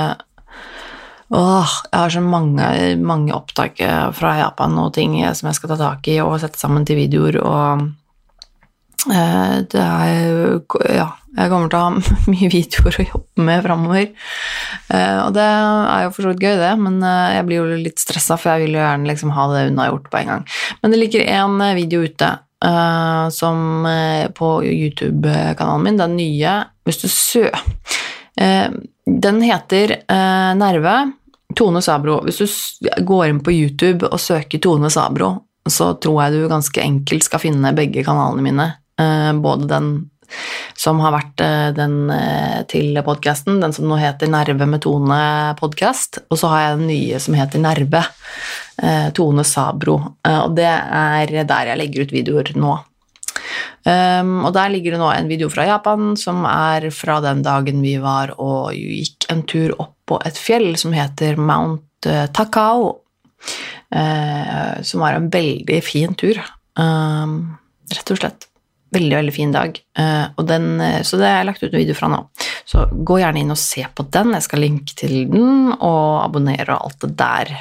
Åh, 1.35 1.71
jeg 1.89 1.99
har 1.99 2.11
så 2.13 2.21
mange, 2.21 2.65
mange 3.01 3.33
opptak 3.33 3.79
fra 4.13 4.35
Japan 4.37 4.75
og 4.77 4.91
ting 4.93 5.15
som 5.33 5.49
jeg 5.49 5.57
skal 5.57 5.71
ta 5.71 5.77
tak 5.79 6.05
i 6.13 6.19
og 6.21 6.35
sette 6.39 6.61
sammen 6.61 6.85
til 6.85 6.99
videoer. 6.99 7.39
Og 7.41 7.87
Eh, 9.05 9.57
det 9.69 9.81
er 9.81 10.61
Ja, 10.89 11.09
jeg 11.35 11.51
kommer 11.51 11.71
til 11.71 11.79
å 11.79 11.83
ha 11.85 12.15
mye 12.33 12.49
videoer 12.51 12.99
å 13.01 13.07
jobbe 13.09 13.45
med 13.49 13.65
framover. 13.65 14.07
Eh, 14.93 15.19
og 15.23 15.35
det 15.35 15.45
er 15.45 16.05
jo 16.05 16.13
for 16.15 16.25
så 16.25 16.31
vidt 16.33 16.45
gøy, 16.45 16.55
det, 16.61 16.71
men 16.81 16.97
eh, 17.03 17.35
jeg 17.37 17.47
blir 17.49 17.61
jo 17.61 17.81
litt 17.83 18.01
stressa, 18.01 18.39
for 18.39 18.53
jeg 18.53 18.65
vil 18.65 18.77
jo 18.77 18.83
gjerne 18.83 19.11
liksom 19.11 19.35
ha 19.35 19.47
det 19.51 19.67
unnagjort 19.71 20.09
på 20.11 20.21
en 20.21 20.33
gang. 20.33 20.47
Men 20.81 20.95
det 20.95 21.01
ligger 21.01 21.27
én 21.27 21.69
video 21.77 22.05
ute 22.05 22.35
som 23.35 23.85
på 24.33 24.47
YouTube-kanalen 24.65 25.83
min, 25.85 25.99
den 25.99 26.15
nye 26.17 26.53
Hvis 26.87 27.01
du 27.03 27.09
sø... 27.11 27.43
Den 29.05 29.41
heter 29.43 29.93
Nerve. 30.57 30.95
Tone 31.53 31.83
Sabro. 31.85 32.21
Hvis 32.25 32.39
du 32.39 32.89
går 33.05 33.27
inn 33.27 33.43
på 33.43 33.53
YouTube 33.53 34.07
og 34.07 34.23
søker 34.23 34.63
Tone 34.63 34.89
Sabro, 34.89 35.35
så 35.69 35.93
tror 36.01 36.23
jeg 36.23 36.33
du 36.33 36.49
ganske 36.49 36.81
enkelt 36.81 37.25
skal 37.25 37.41
finne 37.41 37.73
begge 37.77 38.03
kanalene 38.05 38.45
mine. 38.45 38.67
Eh, 39.01 39.31
både 39.33 39.67
den 39.67 39.87
som 40.77 40.99
har 41.03 41.13
vært 41.15 41.43
eh, 41.43 41.69
den 41.75 42.09
eh, 42.13 42.63
til 42.71 42.97
podkasten, 43.05 43.59
den 43.63 43.73
som 43.75 43.87
nå 43.89 43.97
heter 43.99 44.29
Nerve 44.31 44.67
med 44.69 44.83
Tone 44.83 45.19
podkast, 45.59 46.21
og 46.29 46.39
så 46.39 46.51
har 46.51 46.63
jeg 46.63 46.79
den 46.79 46.89
nye 46.91 47.21
som 47.23 47.37
heter 47.37 47.63
Nerve, 47.63 48.03
Tone 49.15 49.45
Sabro, 49.47 49.93
og 50.27 50.55
det 50.57 50.67
er 50.67 51.31
der 51.47 51.69
jeg 51.69 51.79
legger 51.79 52.03
ut 52.03 52.11
videoer 52.11 52.49
nå. 52.59 52.73
Um, 53.87 54.41
og 54.47 54.51
der 54.57 54.71
ligger 54.73 54.95
det 54.95 54.99
nå 54.99 55.07
en 55.13 55.29
video 55.29 55.47
fra 55.53 55.67
Japan 55.69 56.15
som 56.19 56.41
er 56.49 56.89
fra 56.91 57.19
den 57.23 57.43
dagen 57.45 57.79
vi 57.85 57.93
var 58.03 58.33
og 58.41 58.73
gikk 58.75 59.29
en 59.31 59.45
tur 59.47 59.75
opp 59.77 59.93
på 60.09 60.17
et 60.27 60.39
fjell 60.41 60.73
som 60.81 60.95
heter 60.97 61.39
Mount 61.39 62.09
Takao, 62.35 62.89
som 63.89 65.05
var 65.05 65.15
en 65.15 65.31
veldig 65.31 65.79
fin 65.85 66.17
tur, 66.19 66.41
um, 66.75 67.39
rett 67.95 68.13
og 68.13 68.19
slett. 68.19 68.49
Veldig, 68.95 69.15
veldig 69.19 69.35
fin 69.35 69.51
dag. 69.51 69.77
Uh, 69.99 70.43
den, 70.47 70.69
uh, 70.79 71.01
så 71.03 71.19
det 71.19 71.27
har 71.27 71.41
jeg 71.41 71.49
lagt 71.51 71.63
ut 71.63 71.69
en 71.71 71.81
video 71.81 71.97
fra 71.97 72.09
nå. 72.11 72.21
Så 72.65 72.87
gå 72.91 73.19
gjerne 73.21 73.43
inn 73.43 73.53
og 73.53 73.59
se 73.59 73.83
på 73.91 74.07
den. 74.15 74.33
Jeg 74.37 74.47
skal 74.47 74.63
linke 74.63 74.95
til 74.97 75.15
den, 75.31 75.73
og 75.75 76.23
abonnere 76.23 76.77
og 76.77 76.89
alt 76.89 77.05
det 77.05 77.13
der. 77.19 77.55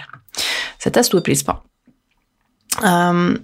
setter 0.79 1.01
jeg 1.01 1.11
stor 1.11 1.25
pris 1.27 1.45
på. 1.47 1.57
Um, 2.83 3.37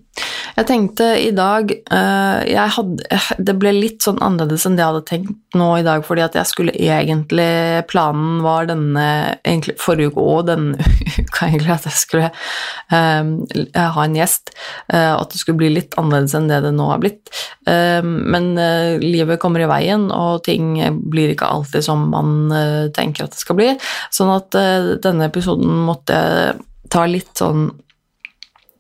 jeg 0.57 0.67
tenkte 0.67 1.07
i 1.23 1.31
dag 1.33 1.71
uh, 1.95 2.41
hadde, 2.75 3.19
Det 3.39 3.55
ble 3.61 3.71
litt 3.77 4.03
sånn 4.03 4.19
annerledes 4.21 4.65
enn 4.67 4.75
det 4.75 4.83
jeg 4.83 4.91
hadde 4.91 5.07
tenkt 5.07 5.57
nå 5.57 5.69
i 5.79 5.85
dag, 5.87 6.03
fordi 6.07 6.25
at 6.25 6.37
jeg 6.39 6.51
skulle 6.51 6.75
egentlig 6.75 7.85
Planen 7.91 8.41
var 8.43 8.67
denne 8.69 9.07
egentlig, 9.47 9.77
forrige 9.81 10.11
uke 10.11 10.25
og 10.35 10.49
denne 10.51 10.91
uka 11.23 11.47
egentlig 11.47 11.75
at 11.77 11.87
jeg 11.89 11.99
skulle 12.01 12.31
um, 12.93 13.33
ha 13.75 14.05
en 14.05 14.17
gjest, 14.19 14.53
uh, 14.93 15.17
at 15.17 15.31
det 15.33 15.41
skulle 15.41 15.61
bli 15.63 15.71
litt 15.77 15.95
annerledes 16.01 16.35
enn 16.39 16.51
det 16.51 16.63
det 16.67 16.73
nå 16.77 16.89
har 16.91 17.03
blitt. 17.03 17.31
Um, 17.67 18.17
men 18.35 18.53
uh, 18.59 18.99
livet 19.03 19.41
kommer 19.43 19.63
i 19.63 19.71
veien, 19.71 20.09
og 20.15 20.43
ting 20.47 20.75
blir 21.13 21.35
ikke 21.35 21.51
alltid 21.51 21.87
som 21.87 22.09
man 22.13 22.51
tenker 22.97 23.27
at 23.27 23.37
det 23.37 23.43
skal 23.43 23.59
bli. 23.59 23.71
Sånn 24.15 24.33
at 24.33 24.57
denne 25.05 25.29
episoden 25.31 25.85
måtte 25.87 26.19
ta 26.91 27.07
litt 27.07 27.33
sånn 27.39 27.69
Eh, 27.71 27.90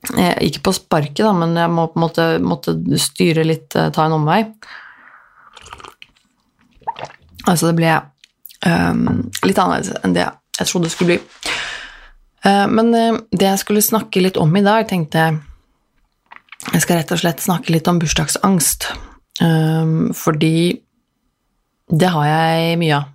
ikke 0.08 0.62
på 0.64 0.72
sparket, 0.74 1.22
da, 1.26 1.32
men 1.36 1.56
jeg 1.58 1.70
må 1.72 1.86
på 1.92 2.00
måtte 2.00 2.74
styre 2.98 3.44
litt, 3.44 3.74
eh, 3.76 3.90
ta 3.92 4.06
en 4.06 4.16
omvei. 4.16 4.40
Altså, 7.48 7.68
det 7.68 7.76
ble 7.76 7.92
um, 8.66 9.28
litt 9.44 9.58
annerledes 9.58 9.92
enn 10.04 10.16
det 10.16 10.26
jeg 10.26 10.68
trodde 10.68 10.88
det 10.88 10.94
skulle 10.94 11.14
bli. 11.14 11.52
Uh, 12.44 12.66
men 12.72 12.90
uh, 12.94 13.20
det 13.32 13.46
jeg 13.46 13.62
skulle 13.62 13.84
snakke 13.84 14.22
litt 14.24 14.40
om 14.40 14.52
i 14.56 14.64
dag, 14.64 14.88
tenkte 14.88 15.24
jeg 15.24 15.38
Jeg 16.74 16.82
skal 16.84 16.98
rett 16.98 17.12
og 17.14 17.18
slett 17.22 17.40
snakke 17.40 17.72
litt 17.72 17.88
om 17.88 17.98
bursdagsangst. 17.98 18.90
Um, 19.40 20.12
fordi 20.12 20.80
det 21.88 22.10
har 22.12 22.26
jeg 22.28 22.76
mye 22.78 23.00
av 23.00 23.08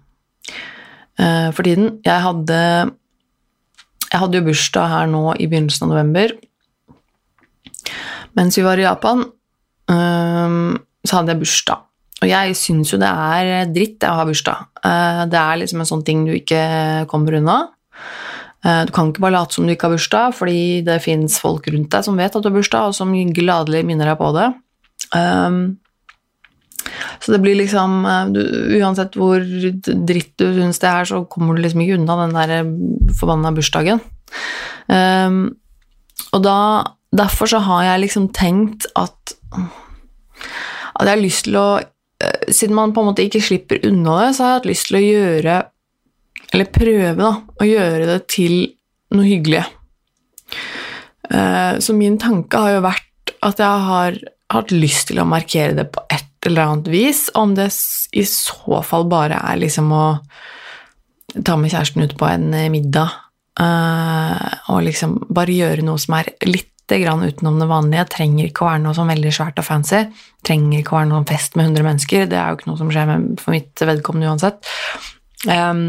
for 1.56 1.64
tiden. 1.64 2.02
Jeg 2.04 2.20
hadde 2.26 2.58
jeg 4.12 4.20
hadde 4.20 4.40
jo 4.40 4.46
bursdag 4.50 4.90
her 4.92 5.08
nå 5.08 5.22
i 5.40 5.48
begynnelsen 5.48 5.86
av 5.86 5.94
november, 5.94 6.34
mens 8.36 8.60
vi 8.60 8.66
var 8.66 8.80
i 8.80 8.86
Japan, 8.86 9.26
så 9.86 11.18
hadde 11.20 11.34
jeg 11.34 11.42
bursdag. 11.44 11.86
Og 12.24 12.32
jeg 12.32 12.56
syns 12.58 12.94
jo 12.94 13.00
det 13.02 13.10
er 13.10 13.72
dritt 13.76 14.06
å 14.08 14.16
ha 14.18 14.26
bursdag. 14.28 14.68
Uh, 14.80 15.24
det 15.30 15.40
er 15.40 15.62
liksom 15.62 15.82
en 15.84 15.90
sånn 15.90 16.06
ting 16.08 16.24
du 16.28 16.34
ikke 16.38 16.62
kommer 17.12 17.36
unna. 17.42 17.58
Uh, 18.66 18.86
du 18.88 18.94
kan 18.96 19.12
ikke 19.12 19.26
bare 19.26 19.36
late 19.36 19.58
som 19.58 19.68
du 19.68 19.74
ikke 19.74 19.90
har 19.90 19.98
bursdag, 19.98 20.36
fordi 20.38 20.60
det 20.88 21.02
fins 21.04 21.38
folk 21.44 21.68
rundt 21.70 21.92
deg 21.92 22.06
som 22.08 22.18
vet 22.18 22.32
at 22.32 22.46
du 22.46 22.50
har 22.50 22.56
bursdag, 22.56 22.90
og 22.90 22.98
som 22.98 23.12
gladelig 23.36 23.84
minner 23.88 24.14
deg 24.14 24.22
på 24.22 24.32
det. 24.38 24.48
Um, 25.12 25.60
så 27.20 27.34
det 27.34 27.42
blir 27.44 27.58
liksom 27.60 28.06
uh, 28.08 28.32
du, 28.32 28.42
Uansett 28.80 29.18
hvor 29.20 29.44
dritt 29.44 30.34
du 30.40 30.48
syns 30.56 30.80
det 30.82 30.90
er, 30.90 31.12
så 31.12 31.26
kommer 31.30 31.58
du 31.58 31.66
liksom 31.66 31.84
ikke 31.84 32.00
unna 32.00 32.20
den 32.24 32.38
der 32.40 32.56
forbanna 33.20 33.52
bursdagen. 33.56 34.00
Um, 34.88 35.50
og 36.32 36.42
da 36.46 36.60
Derfor 37.16 37.50
så 37.50 37.62
har 37.64 37.84
jeg 37.86 38.04
liksom 38.06 38.30
tenkt 38.36 38.88
at, 38.98 39.36
at 39.56 41.06
jeg 41.06 41.14
har 41.14 41.22
lyst 41.22 41.48
til 41.48 41.60
å 41.60 41.68
eh, 41.80 42.52
Siden 42.52 42.76
man 42.78 42.94
på 42.96 43.04
en 43.04 43.12
måte 43.12 43.26
ikke 43.26 43.44
slipper 43.44 43.84
unna 43.88 44.20
det, 44.24 44.30
så 44.36 44.44
har 44.44 44.54
jeg 44.54 44.60
hatt 44.60 44.70
lyst 44.72 44.90
til 44.90 45.00
å 45.00 45.04
gjøre 45.06 45.58
Eller 46.52 46.72
prøve, 46.76 47.16
da, 47.20 47.32
å 47.62 47.68
gjøre 47.68 48.06
det 48.10 48.20
til 48.32 48.56
noe 49.16 49.28
hyggelig. 49.28 49.64
Eh, 51.30 51.74
så 51.80 51.96
min 51.96 52.18
tanke 52.22 52.60
har 52.60 52.76
jo 52.76 52.86
vært 52.86 53.36
at 53.46 53.62
jeg 53.62 53.86
har 53.90 54.18
hatt 54.54 54.72
lyst 54.74 55.10
til 55.10 55.22
å 55.22 55.28
markere 55.28 55.76
det 55.78 55.88
på 55.94 56.04
et 56.14 56.48
eller 56.48 56.70
annet 56.70 56.90
vis, 56.94 57.26
om 57.38 57.56
det 57.58 57.70
i 58.14 58.24
så 58.30 58.82
fall 58.86 59.08
bare 59.10 59.40
er 59.50 59.62
liksom 59.62 59.90
å 59.96 60.06
ta 61.46 61.56
med 61.58 61.74
kjæresten 61.74 62.06
ut 62.06 62.16
på 62.20 62.28
en 62.30 62.54
middag 62.72 63.16
og 64.70 64.84
liksom 64.86 65.18
bare 65.34 65.56
gjøre 65.56 65.86
noe 65.88 66.02
som 66.02 66.18
er 66.20 66.30
litt 66.46 66.75
grann 66.90 67.24
utenom 67.26 67.60
det 67.60 67.68
vanlige. 67.70 68.08
Trenger 68.14 68.50
ikke 68.50 68.66
å 68.66 68.70
være 68.70 68.84
noe 68.84 68.96
sånn 68.98 69.12
veldig 69.12 69.32
svært 69.34 69.62
og 69.62 69.68
fancy. 69.68 70.02
Trenger 70.46 70.82
ikke 70.82 70.94
å 70.94 71.00
være 71.00 71.12
noen 71.12 71.30
fest 71.30 71.58
med 71.58 71.72
100 71.72 71.88
mennesker. 71.90 72.26
Det 72.30 72.40
er 72.40 72.50
jo 72.52 72.60
ikke 72.60 72.70
noe 72.72 72.82
som 72.82 72.92
skjer 72.94 73.08
med, 73.10 73.30
for 73.42 73.56
mitt 73.56 73.86
vedkommende 73.90 74.34
uansett. 74.34 74.74
Um, 75.50 75.88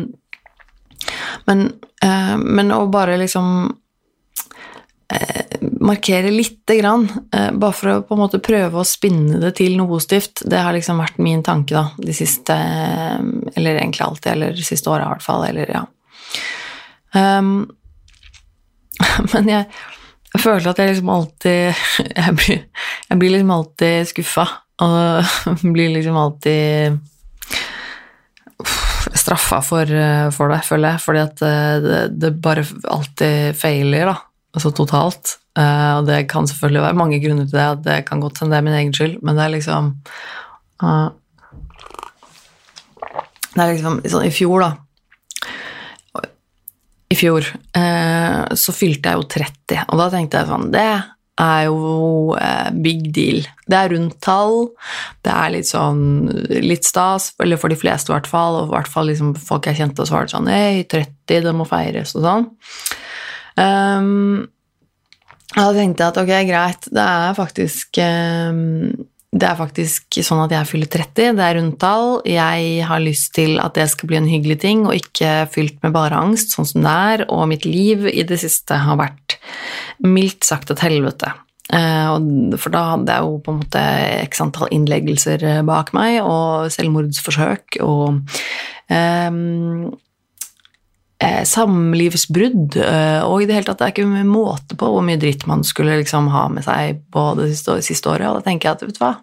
men, 1.48 1.66
uh, 2.04 2.36
men, 2.40 2.72
å 2.74 2.86
bare 2.92 3.18
liksom 3.20 3.50
uh, 3.68 5.42
markere 5.84 6.32
lite 6.32 6.78
grann, 6.80 7.06
uh, 7.34 7.50
bare 7.52 7.76
for 7.76 7.92
å 7.92 7.98
på 8.08 8.16
en 8.16 8.22
måte 8.24 8.42
prøve 8.44 8.80
å 8.80 8.88
spinne 8.88 9.40
det 9.42 9.52
til 9.60 9.76
noe 9.78 9.90
positivt, 9.92 10.44
det 10.48 10.62
har 10.64 10.76
liksom 10.76 11.02
vært 11.02 11.20
min 11.22 11.44
tanke 11.46 11.76
da, 11.76 11.88
de 12.00 12.16
siste 12.16 12.56
Eller 12.56 13.76
egentlig 13.76 14.06
alltid, 14.06 14.32
eller 14.32 14.56
de 14.56 14.64
siste 14.66 14.90
åra 14.90 15.06
i 15.06 15.12
hvert 15.14 15.26
fall. 15.26 15.44
Eller 15.50 15.76
ja. 15.76 15.84
Um, 17.16 17.68
men 19.32 19.52
jeg 19.52 19.68
jeg 20.36 20.42
føler 20.42 20.68
at 20.68 20.80
jeg 20.80 20.92
liksom 20.92 21.10
alltid 21.12 21.82
Jeg 22.26 22.36
blir, 22.36 22.62
jeg 23.08 23.20
blir 23.20 23.32
liksom 23.32 23.52
alltid 23.54 24.10
skuffa, 24.12 24.46
og 24.84 25.36
blir 25.76 25.94
liksom 25.94 26.18
alltid 26.20 26.98
straffa 29.16 29.60
for, 29.64 29.90
for, 30.34 30.52
det, 30.52 30.60
føler 30.66 30.94
jeg, 30.94 31.02
fordi 31.02 31.20
at 31.22 31.42
eh, 31.46 31.74
det, 31.82 32.00
det 32.20 32.30
bare 32.42 32.64
alltid 32.90 33.56
feiler, 33.58 34.10
da, 34.10 34.16
altså 34.56 34.72
totalt. 34.74 35.36
Eh, 35.56 35.92
og 35.98 36.08
det 36.08 36.24
kan 36.30 36.48
selvfølgelig 36.48 36.84
være 36.84 36.98
mange 37.00 37.20
grunner 37.22 37.46
til 37.46 37.56
det, 37.56 37.66
at 37.76 37.84
det 37.86 37.98
kan 38.08 38.22
godt 38.22 38.42
hende 38.42 38.54
det 38.54 38.58
er 38.60 38.66
min 38.66 38.78
egen 38.80 38.94
skyld, 38.96 39.16
men 39.22 39.38
det 39.38 39.44
er 39.44 39.54
liksom 39.54 39.92
uh, 40.84 41.08
Det 43.54 43.62
er 43.62 43.72
liksom 43.72 44.02
sånn 44.04 44.28
i 44.28 44.34
fjor, 44.34 44.66
da 44.66 44.72
i 47.08 47.16
fjor, 47.18 47.46
eh, 47.76 48.54
så 48.58 48.74
fylte 48.74 49.12
jeg 49.12 49.20
jo 49.20 49.28
30, 49.36 49.84
og 49.92 50.00
da 50.00 50.08
tenkte 50.10 50.40
jeg 50.40 50.50
sånn 50.50 50.72
Det 50.74 50.88
er 51.36 51.66
jo 51.68 52.32
eh, 52.40 52.70
big 52.82 53.10
deal. 53.14 53.42
Det 53.68 53.78
er 53.78 53.92
rundt 53.92 54.16
tall, 54.24 54.70
det 55.26 55.34
er 55.34 55.52
litt 55.52 55.68
sånn 55.68 56.02
litt 56.64 56.88
stas, 56.88 57.30
eller 57.42 57.60
for 57.60 57.72
de 57.72 57.78
fleste 57.78 58.10
i 58.10 58.16
hvert 58.16 58.30
fall, 58.30 58.62
og 58.62 58.70
i 58.70 58.74
hvert 58.74 58.90
fall 58.90 59.10
liksom 59.10 59.34
folk 59.38 59.68
jeg 59.68 59.82
kjente, 59.82 60.06
så 60.08 60.16
var 60.16 60.32
sånn 60.32 60.50
Hei, 60.50 60.86
30, 60.88 61.44
det 61.46 61.54
må 61.56 61.68
feires, 61.68 62.16
og 62.16 62.26
sånn. 62.26 62.48
Um, 63.56 64.46
da 65.54 65.70
tenkte 65.72 66.02
jeg 66.02 66.10
at 66.10 66.18
ok, 66.20 66.32
greit, 66.48 66.88
det 66.92 67.04
er 67.04 67.36
faktisk 67.36 68.00
um, 68.02 69.06
det 69.36 69.48
er 69.48 69.58
faktisk 69.58 70.18
sånn 70.24 70.42
at 70.44 70.52
jeg 70.54 70.68
fyller 70.70 70.90
30, 70.92 71.36
det 71.38 71.44
er 71.44 71.56
rundtall. 71.58 72.10
Jeg 72.28 72.84
har 72.88 73.02
lyst 73.02 73.32
til 73.36 73.58
at 73.62 73.76
det 73.78 73.88
skal 73.92 74.10
bli 74.10 74.18
en 74.20 74.28
hyggelig 74.30 74.58
ting, 74.64 74.84
og 74.88 74.96
ikke 74.96 75.48
fylt 75.52 75.80
med 75.84 75.94
bare 75.96 76.18
angst, 76.18 76.54
sånn 76.56 76.68
som 76.68 76.86
det 76.86 76.94
er. 77.12 77.24
Og 77.32 77.48
mitt 77.50 77.66
liv 77.68 78.06
i 78.10 78.24
det 78.26 78.38
siste 78.42 78.78
har 78.86 79.00
vært 79.00 79.38
mildt 80.04 80.46
sagt 80.46 80.72
et 80.72 80.84
helvete. 80.84 81.34
Eh, 81.74 82.56
for 82.60 82.74
da 82.74 82.82
hadde 82.92 83.16
jeg 83.16 83.26
jo 83.26 83.38
på 83.42 83.52
en 83.52 83.60
måte 83.64 83.84
x 84.22 84.42
antall 84.44 84.72
innleggelser 84.74 85.46
bak 85.66 85.92
meg, 85.96 86.20
og 86.22 86.70
selvmordsforsøk, 86.74 87.80
og 87.84 88.06
um, 88.16 88.24
eh, 88.94 89.92
samlivsbrudd, 91.48 92.76
eh, 92.76 93.22
og 93.24 93.40
i 93.40 93.46
det 93.48 93.56
hele 93.56 93.68
tatt 93.70 93.80
det 93.80 93.86
er 93.86 93.94
ikke 93.94 94.24
måte 94.28 94.76
på 94.76 94.88
hvor 94.92 95.04
mye 95.04 95.20
dritt 95.20 95.46
man 95.48 95.62
skulle 95.64 95.96
liksom 96.02 96.28
ha 96.28 96.42
med 96.52 96.66
seg 96.66 97.00
på 97.12 97.22
det 97.38 97.48
siste, 97.54 97.78
siste 97.86 98.10
året. 98.12 98.28
Og 98.28 98.38
da 98.38 98.44
tenker 98.44 98.68
jeg 98.68 98.76
at 98.76 98.84
vet 98.84 98.98
du 98.98 99.00
hva, 99.00 99.14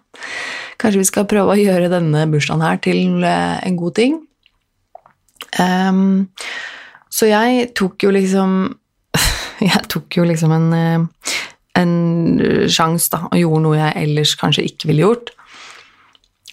kanskje 0.82 1.04
vi 1.04 1.06
skal 1.06 1.28
prøve 1.30 1.54
å 1.54 1.60
gjøre 1.60 1.92
denne 1.92 2.24
bursdagen 2.32 2.66
her 2.66 2.82
til 2.82 3.22
eh, 3.22 3.56
en 3.62 3.78
god 3.78 3.94
ting. 4.00 4.18
Um, 5.54 6.26
så 7.14 7.30
jeg 7.30 7.68
tok 7.78 8.02
jo 8.02 8.10
liksom 8.10 8.54
Jeg 9.62 9.84
tok 9.92 10.16
jo 10.18 10.24
liksom 10.26 10.50
en, 10.50 10.68
eh, 10.74 11.32
en 11.78 11.94
sjanse, 12.66 13.06
da, 13.14 13.28
og 13.30 13.38
gjorde 13.38 13.62
noe 13.68 13.78
jeg 13.78 14.00
ellers 14.02 14.34
kanskje 14.40 14.66
ikke 14.66 14.90
ville 14.90 15.06
gjort. 15.06 15.30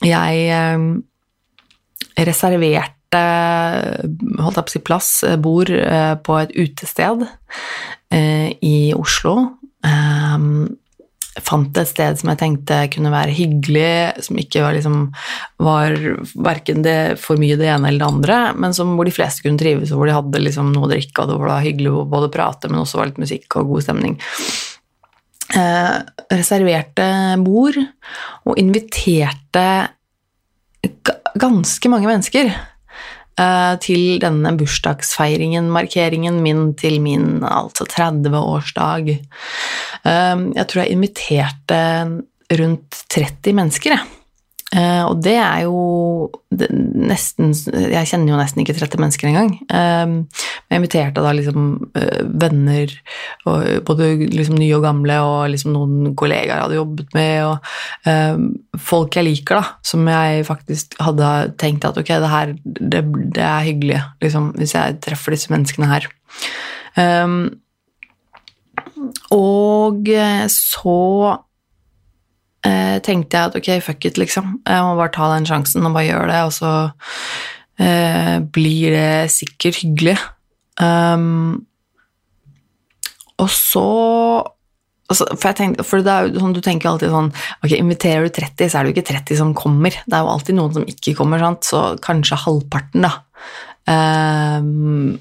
Jeg 0.06 0.76
um, 0.78 0.92
reserverte 2.30 3.01
holdt 3.18 4.58
jeg 4.58 4.66
på 4.66 4.70
å 4.70 4.76
si 4.76 4.84
plass, 4.88 5.10
bord 5.44 5.72
på 6.24 6.38
et 6.40 6.54
utested 6.56 7.26
i 8.12 8.76
Oslo. 8.96 9.36
Um, 9.82 10.78
fant 11.40 11.78
et 11.80 11.88
sted 11.88 12.18
som 12.20 12.32
jeg 12.32 12.40
tenkte 12.42 12.78
kunne 12.92 13.12
være 13.14 13.34
hyggelig, 13.36 14.24
som 14.26 14.40
ikke 14.40 14.64
var, 14.66 14.76
liksom, 14.76 14.98
var 15.64 15.96
verken 16.44 16.84
det, 16.84 16.98
for 17.22 17.40
mye 17.40 17.56
det 17.60 17.70
ene 17.72 17.88
eller 17.88 18.04
det 18.04 18.10
andre, 18.10 18.40
men 18.60 18.76
som, 18.76 18.98
hvor 18.98 19.08
de 19.08 19.16
fleste 19.16 19.46
kunne 19.46 19.62
trives, 19.62 19.94
og 19.94 20.02
hvor 20.02 20.12
de 20.12 20.18
hadde 20.18 20.44
liksom, 20.44 20.74
noe 20.76 20.90
å 20.90 20.92
drikke, 20.92 21.24
og 21.24 21.32
det 21.32 21.40
var 21.40 21.64
hyggelig 21.64 21.94
å 21.94 22.04
både 22.12 22.32
prate, 22.34 22.72
men 22.72 22.82
også 22.82 23.00
var 23.00 23.12
litt 23.12 23.22
musikk 23.22 23.58
og 23.62 23.72
god 23.72 23.88
stemning. 23.88 24.18
Eh, 25.56 25.96
reserverte 26.32 27.08
bord 27.44 27.80
og 27.80 28.60
inviterte 28.60 29.66
ganske 31.40 31.92
mange 31.92 32.08
mennesker 32.10 32.52
Eh, 32.52 32.81
til 33.82 34.20
denne 34.22 34.52
bursdagsfeiringen, 34.60 35.70
markeringen 35.72 36.42
min 36.44 36.74
til 36.80 37.00
min 37.02 37.44
altså 37.48 37.88
30-årsdag. 37.90 39.14
Eh, 40.04 40.44
jeg 40.58 40.68
tror 40.68 40.84
jeg 40.84 40.98
inviterte 40.98 41.84
rundt 42.60 43.04
30 43.10 43.56
mennesker, 43.56 43.96
jeg. 43.96 44.21
Uh, 44.72 45.04
og 45.10 45.18
det 45.20 45.34
er 45.36 45.66
jo 45.66 45.80
det, 46.48 46.70
nesten 46.72 47.50
Jeg 47.52 48.08
kjenner 48.08 48.32
jo 48.32 48.38
nesten 48.40 48.62
ikke 48.64 48.78
30 48.78 49.02
mennesker 49.04 49.28
engang. 49.28 49.50
Uh, 49.68 50.46
jeg 50.72 50.80
inviterte 50.80 51.24
da 51.26 51.34
liksom 51.36 51.66
uh, 51.92 52.22
venner, 52.40 52.94
både 53.88 54.08
liksom 54.32 54.56
nye 54.56 54.78
og 54.78 54.86
gamle, 54.86 55.18
og 55.28 55.52
liksom 55.52 55.76
noen 55.76 56.16
kollegaer 56.16 56.54
jeg 56.54 56.64
hadde 56.64 56.80
jobbet 56.80 57.18
med, 57.18 57.50
og 57.50 58.80
folk 58.80 59.18
jeg 59.18 59.28
liker, 59.28 59.60
da, 59.60 59.76
som 59.92 60.08
jeg 60.08 60.48
faktisk 60.48 60.96
hadde 61.04 61.32
tenkt 61.60 61.88
at 61.88 62.00
ok, 62.00 62.14
det 62.24 62.32
her 62.32 62.56
det, 62.64 63.04
det 63.36 63.44
er 63.44 63.68
hyggelig, 63.68 64.02
liksom, 64.24 64.52
hvis 64.56 64.76
jeg 64.78 65.00
treffer 65.04 65.36
disse 65.36 65.52
menneskene 65.52 65.92
her. 65.92 66.08
Um, 66.96 67.40
og 69.36 70.08
så 70.52 71.00
eh, 72.68 73.00
tenkte 73.06 73.38
jeg 73.38 73.52
at 73.52 73.58
ok, 73.60 73.70
fuck 73.86 74.08
it, 74.10 74.20
liksom. 74.22 74.56
Jeg 74.68 74.86
må 74.86 74.96
bare 75.00 75.14
ta 75.16 75.32
den 75.34 75.48
sjansen 75.50 75.86
og 75.88 75.96
bare 75.98 76.10
gjøre 76.10 76.30
det, 76.32 76.40
og 76.48 76.56
så 76.56 76.72
eh, 77.82 78.38
blir 78.54 78.96
det 78.96 79.32
sikkert 79.34 79.82
hyggelig. 79.82 80.18
Um, 80.82 81.66
og 83.42 83.50
så 83.52 83.86
altså, 85.12 85.28
for, 85.36 85.58
tenkte, 85.58 85.86
for 85.86 86.06
det 86.06 86.14
er 86.14 86.30
jo 86.30 86.42
sånn, 86.42 86.54
Du 86.56 86.62
tenker 86.64 86.90
alltid 86.90 87.12
sånn 87.12 87.28
ok, 87.62 87.74
Inviterer 87.76 88.26
du 88.26 88.34
30, 88.34 88.70
så 88.72 88.80
er 88.80 88.86
det 88.86 88.92
jo 88.92 88.96
ikke 88.96 89.10
30 89.12 89.42
som 89.42 89.56
kommer. 89.58 89.98
Det 90.06 90.16
er 90.16 90.24
jo 90.24 90.32
alltid 90.36 90.58
noen 90.58 90.78
som 90.78 90.88
ikke 90.88 91.16
kommer, 91.20 91.44
sant? 91.44 91.68
så 91.68 91.84
kanskje 92.04 92.40
halvparten, 92.46 93.08
da. 93.08 93.18
Um, 93.90 95.20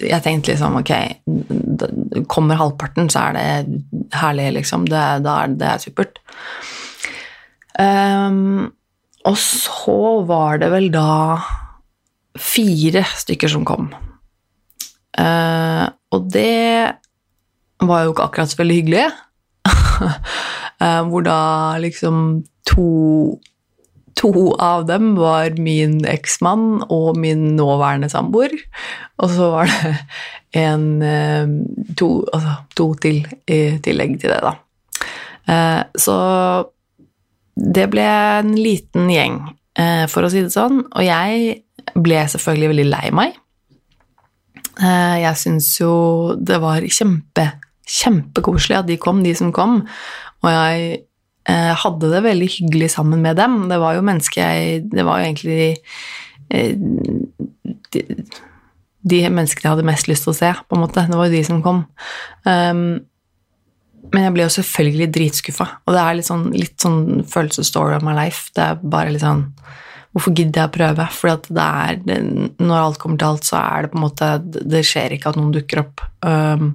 jeg 0.00 0.22
tenkte 0.24 0.52
liksom 0.52 0.78
ok, 0.80 0.92
kommer 2.30 2.60
halvparten, 2.60 3.10
så 3.12 3.28
er 3.28 3.36
det 3.36 4.14
herlig, 4.16 4.48
liksom. 4.58 4.86
Det, 4.88 5.02
da 5.24 5.42
er 5.42 5.56
det 5.60 5.68
er 5.68 5.82
supert. 5.82 6.22
Um, 7.78 8.72
og 9.28 9.36
så 9.38 9.98
var 10.28 10.62
det 10.62 10.70
vel 10.72 10.88
da 10.92 11.38
fire 12.40 13.04
stykker 13.18 13.52
som 13.52 13.66
kom. 13.68 13.92
Uh, 15.18 15.86
og 16.12 16.28
det 16.32 16.96
var 17.82 18.04
jo 18.04 18.14
ikke 18.14 18.26
akkurat 18.28 18.52
så 18.52 18.62
veldig 18.62 18.78
hyggelig. 18.80 19.06
uh, 20.80 21.02
hvor 21.12 21.28
da 21.28 21.40
liksom 21.82 22.42
to 22.68 22.88
To 24.20 24.52
av 24.60 24.84
dem 24.86 25.14
var 25.16 25.56
min 25.60 26.02
eksmann 26.08 26.82
og 26.92 27.16
min 27.20 27.52
nåværende 27.56 28.10
samboer. 28.12 28.52
Og 29.22 29.30
så 29.32 29.48
var 29.54 29.70
det 29.70 29.94
en 30.62 30.86
eh, 31.02 31.48
to, 31.96 32.10
altså 32.32 32.56
to 32.76 32.88
til 33.00 33.22
i 33.48 33.60
tillegg 33.84 34.18
til 34.20 34.34
det, 34.34 34.40
da. 34.44 34.54
Eh, 35.48 35.82
så 35.98 36.16
det 37.56 37.88
ble 37.92 38.04
en 38.04 38.54
liten 38.56 39.10
gjeng, 39.12 39.38
eh, 39.78 40.04
for 40.12 40.26
å 40.26 40.32
si 40.32 40.44
det 40.44 40.52
sånn. 40.54 40.84
Og 40.92 41.06
jeg 41.06 41.62
ble 41.94 42.26
selvfølgelig 42.34 42.72
veldig 42.74 42.90
lei 42.90 43.06
meg. 43.14 43.38
Jeg 44.82 45.36
syns 45.36 45.66
jo 45.76 45.92
det 46.40 46.56
var 46.62 46.80
kjempe, 46.80 47.44
kjempekoselig 47.84 48.78
at 48.78 48.86
de 48.88 48.96
kom, 48.98 49.20
de 49.22 49.34
som 49.36 49.50
kom. 49.54 49.82
Og 50.42 50.48
jeg 50.48 51.02
hadde 51.50 52.10
det 52.12 52.22
veldig 52.22 52.48
hyggelig 52.56 52.92
sammen 52.94 53.22
med 53.24 53.36
dem. 53.40 53.68
Det 53.70 53.78
var 53.82 53.96
jo 53.96 54.06
mennesker 54.06 54.42
jeg 54.42 54.84
Det 54.92 55.04
var 55.06 55.18
jo 55.18 55.26
egentlig 55.26 55.64
eh, 56.54 56.76
de, 57.92 58.02
de, 59.02 59.22
menneskene 59.28 59.66
jeg 59.66 59.72
hadde 59.74 59.88
mest 59.88 60.10
lyst 60.10 60.28
til 60.28 60.34
å 60.34 60.38
se, 60.38 60.52
på 60.68 60.76
en 60.76 60.84
måte. 60.84 61.06
Det 61.08 61.18
var 61.18 61.30
jo 61.30 61.36
de 61.36 61.44
som 61.48 61.62
kom. 61.64 61.84
Um, 62.46 63.02
men 64.12 64.26
jeg 64.26 64.34
ble 64.34 64.44
jo 64.44 64.52
selvfølgelig 64.52 65.08
dritskuffa, 65.14 65.66
og 65.86 65.94
det 65.94 66.02
er 66.02 66.18
litt 66.18 66.28
sånn, 66.28 66.44
litt 66.52 66.76
sånn 66.82 67.22
følelsesstory 67.30 67.96
of 67.96 68.04
my 68.06 68.14
life. 68.16 68.50
Det 68.54 68.64
er 68.66 68.82
bare 68.82 69.14
litt 69.14 69.24
sånn 69.24 69.48
Hvorfor 70.12 70.34
gidder 70.36 70.60
jeg 70.60 70.68
å 70.68 70.72
prøve? 70.74 71.04
Det, 72.04 72.16
når 72.60 72.74
alt 72.76 72.98
kommer 73.00 73.16
til 73.16 73.30
alt, 73.30 73.46
så 73.48 73.56
er 73.62 73.86
det 73.86 73.92
på 73.94 73.96
en 73.96 74.02
måte 74.04 74.26
Det 74.44 74.82
skjer 74.84 75.14
ikke 75.16 75.30
at 75.30 75.38
noen 75.40 75.54
dukker 75.54 75.80
opp. 75.86 76.02
Um, 76.20 76.74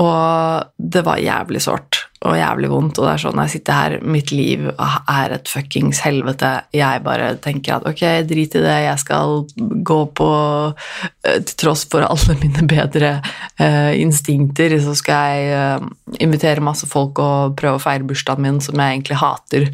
og 0.00 0.72
det 0.78 1.04
var 1.06 1.20
jævlig 1.20 1.60
sårt 1.64 2.06
og 2.22 2.36
jævlig 2.38 2.68
vondt, 2.70 2.98
og 3.00 3.06
det 3.06 3.12
er 3.12 3.22
sånn 3.24 3.40
jeg 3.42 3.52
sitter 3.56 3.78
her, 3.78 3.94
mitt 4.06 4.30
liv 4.30 4.68
er 4.70 5.34
et 5.34 5.50
fuckings 5.50 6.02
helvete. 6.04 6.50
Jeg 6.76 7.02
bare 7.02 7.32
tenker 7.42 7.76
at 7.76 7.86
ok, 7.88 8.02
drit 8.28 8.54
i 8.58 8.62
det, 8.62 8.76
jeg 8.84 9.00
skal 9.02 9.40
gå 9.58 9.98
på 10.14 10.28
eh, 10.70 11.40
Til 11.42 11.56
tross 11.64 11.82
for 11.90 12.06
alle 12.06 12.36
mine 12.38 12.66
bedre 12.70 13.16
uh, 13.58 13.92
instinkter, 13.98 14.76
så 14.82 14.94
skal 14.98 15.34
jeg 15.34 15.80
uh, 15.82 16.14
invitere 16.22 16.62
masse 16.64 16.86
folk 16.90 17.18
og 17.22 17.56
prøve 17.58 17.80
å 17.80 17.82
feire 17.82 18.06
bursdagen 18.06 18.46
min, 18.46 18.60
som 18.62 18.78
jeg 18.78 18.98
egentlig 18.98 19.18
hater. 19.22 19.70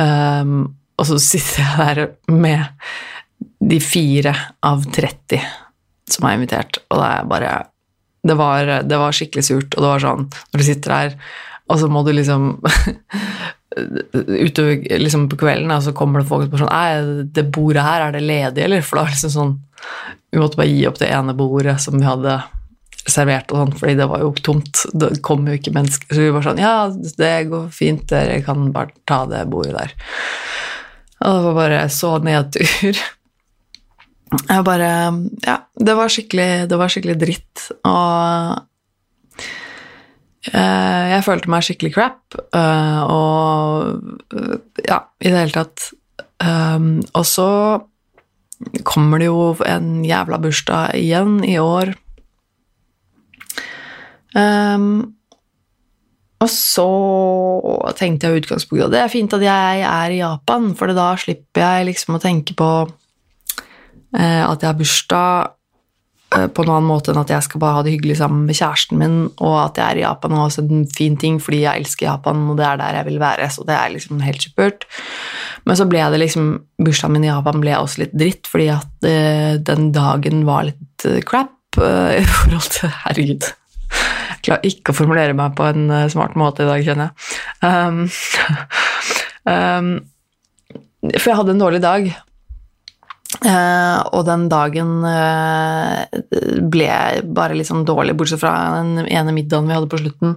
Um, 0.00 0.74
og 0.98 1.10
så 1.10 1.20
sitter 1.22 1.62
jeg 1.62 1.78
der 1.78 2.34
med 2.34 2.90
de 3.64 3.78
fire 3.82 4.34
av 4.66 4.82
30 4.94 5.46
som 6.10 6.26
er 6.26 6.36
invitert, 6.36 6.82
og 6.90 6.98
da 7.00 7.06
er 7.06 7.22
jeg 7.22 7.30
bare 7.30 7.52
det 8.24 8.36
var, 8.40 8.70
det 8.88 9.00
var 9.00 9.16
skikkelig 9.16 9.44
surt, 9.44 9.74
og 9.74 9.82
det 9.84 9.90
var 9.90 10.04
sånn 10.04 10.28
Når 10.28 10.60
du 10.60 10.64
sitter 10.66 10.94
der 10.94 11.18
og 11.70 11.80
så 11.80 11.88
må 11.88 12.02
du 12.04 12.12
liksom 12.12 12.48
Utover 13.74 14.98
liksom 15.00 15.28
på 15.32 15.38
kvelden 15.40 15.72
og 15.74 15.82
så 15.86 15.94
kommer 15.96 16.22
det 16.22 16.28
folk 16.28 16.50
på 16.52 16.60
sånn 16.60 16.72
Er 16.72 17.06
det 17.24 17.46
bordet 17.54 17.84
her, 17.86 18.06
er 18.06 18.16
det 18.16 18.24
ledig, 18.24 18.66
eller? 18.66 18.84
For 18.84 19.00
da 19.00 19.06
var 19.06 19.14
liksom 19.14 19.32
sånn 19.34 19.54
Vi 20.30 20.42
måtte 20.42 20.60
bare 20.60 20.70
gi 20.70 20.84
opp 20.90 21.00
det 21.00 21.10
ene 21.14 21.36
bordet 21.38 21.78
som 21.82 21.96
vi 21.98 22.06
hadde 22.06 22.42
servert, 23.04 23.50
og 23.52 23.60
sånn, 23.60 23.72
fordi 23.76 23.94
det 23.98 24.04
var 24.08 24.22
jo 24.22 24.30
tomt. 24.40 24.80
Det 24.96 25.10
kom 25.26 25.42
jo 25.44 25.58
ikke 25.58 25.74
mennesker. 25.74 26.08
Så 26.08 26.22
vi 26.22 26.30
var 26.32 26.46
sånn 26.46 26.60
Ja, 26.62 26.88
det 27.18 27.32
går 27.50 27.66
fint, 27.76 28.06
dere 28.08 28.38
kan 28.46 28.70
bare 28.72 28.94
ta 29.04 29.18
det 29.28 29.42
bordet 29.52 29.74
der. 29.76 29.92
Og 31.20 31.36
det 31.36 31.42
var 31.44 31.58
bare 31.58 31.82
så 31.92 32.14
nedtur. 32.24 33.02
Jeg 34.48 34.64
bare 34.66 34.92
Ja, 35.46 35.58
det 35.78 35.96
var 35.98 36.12
skikkelig, 36.12 36.68
det 36.70 36.78
var 36.80 36.92
skikkelig 36.92 37.18
dritt. 37.20 37.68
Og 37.86 38.62
Eh, 40.52 41.04
jeg 41.14 41.24
følte 41.24 41.48
meg 41.52 41.64
skikkelig 41.64 41.94
crap, 41.94 42.36
eh, 42.52 43.00
og 43.08 44.34
ja, 44.84 45.00
i 45.24 45.30
det 45.30 45.40
hele 45.40 45.56
tatt. 45.56 45.90
Og 46.44 47.24
så 47.24 47.48
kommer 48.84 49.22
det 49.22 49.30
jo 49.30 49.54
en 49.64 50.04
jævla 50.04 50.38
bursdag 50.42 50.98
igjen 50.98 51.38
i 51.46 51.56
år. 51.58 51.94
og 56.44 56.50
så 56.50 56.90
tenkte 57.96 58.26
jeg 58.26 58.42
utgangspunktet 58.42 58.88
at 58.88 58.92
det 58.92 59.00
er 59.00 59.12
fint 59.12 59.32
at 59.32 59.44
jeg 59.46 59.84
er 59.86 60.10
i 60.10 60.18
Japan, 60.18 60.74
for 60.76 60.90
da 60.92 61.14
slipper 61.16 61.62
jeg 61.62 61.86
liksom 61.88 62.18
å 62.18 62.20
tenke 62.20 62.56
på 62.58 62.68
at 64.14 64.62
jeg 64.62 64.68
har 64.68 64.76
bursdag 64.78 65.54
Eh, 66.34 66.46
på 66.50 66.64
noen 66.64 66.78
annen 66.78 66.90
måte 66.90 67.12
enn 67.12 67.20
at 67.20 67.30
jeg 67.30 67.46
skal 67.46 67.62
bare 67.62 67.78
ha 67.78 67.84
det 67.84 67.94
hyggelig 67.94 68.18
sammen 68.18 68.44
med 68.48 68.58
kjæresten 68.58 68.98
min, 69.00 69.16
og 69.44 69.56
at 69.60 69.78
jeg 69.78 69.86
er 69.86 70.00
i 70.00 70.04
Japan 70.04 70.34
og 70.34 70.46
også 70.48 70.64
en 70.64 70.86
fin 70.90 71.16
ting 71.20 71.38
fordi 71.42 71.62
jeg 71.62 71.82
elsker 71.82 72.08
Japan, 72.08 72.46
og 72.50 72.58
det 72.58 72.66
er 72.66 72.80
der 72.80 72.98
jeg 72.98 73.08
vil 73.10 73.20
være, 73.22 73.50
så 73.54 73.66
det 73.68 73.76
er 73.76 73.92
liksom 73.94 74.22
helt 74.24 74.46
supert. 74.46 74.86
Men 75.64 75.78
så 75.78 75.88
ble 75.90 76.04
det 76.12 76.22
liksom 76.22 76.48
Bursdagen 76.84 77.14
min 77.16 77.28
i 77.28 77.30
Japan 77.30 77.60
ble 77.62 77.76
også 77.78 78.04
litt 78.04 78.16
dritt, 78.18 78.50
fordi 78.50 78.70
at 78.74 79.06
uh, 79.06 79.52
den 79.70 79.92
dagen 79.94 80.42
var 80.48 80.66
litt 80.70 81.06
uh, 81.06 81.20
crap 81.26 81.78
uh, 81.78 82.12
i 82.22 82.24
forhold 82.26 82.72
til 82.78 82.96
Herregud. 83.04 83.50
Jeg 83.94 84.40
klarer 84.44 84.66
ikke 84.68 84.90
å 84.90 84.96
formulere 84.96 85.36
meg 85.38 85.54
på 85.56 85.68
en 85.68 85.86
smart 86.12 86.34
måte 86.40 86.64
i 86.64 86.68
dag, 86.68 86.82
kjenner 86.84 87.12
jeg. 87.12 87.38
Um, 87.62 88.08
Um, 89.44 89.88
for 91.18 91.28
jeg 91.28 91.36
hadde 91.36 91.52
en 91.52 91.60
dårlig 91.60 91.82
dag. 91.84 92.06
Eh, 93.42 94.00
og 94.14 94.22
den 94.28 94.46
dagen 94.52 95.00
uh, 95.02 96.04
ble 96.70 96.90
bare 97.34 97.56
litt 97.58 97.68
sånn 97.68 97.86
dårlig, 97.88 98.14
bortsett 98.18 98.42
fra 98.42 98.52
den 98.78 99.08
ene 99.08 99.34
middagen 99.34 99.66
vi 99.68 99.74
hadde 99.74 99.90
på 99.90 100.00
slutten. 100.00 100.36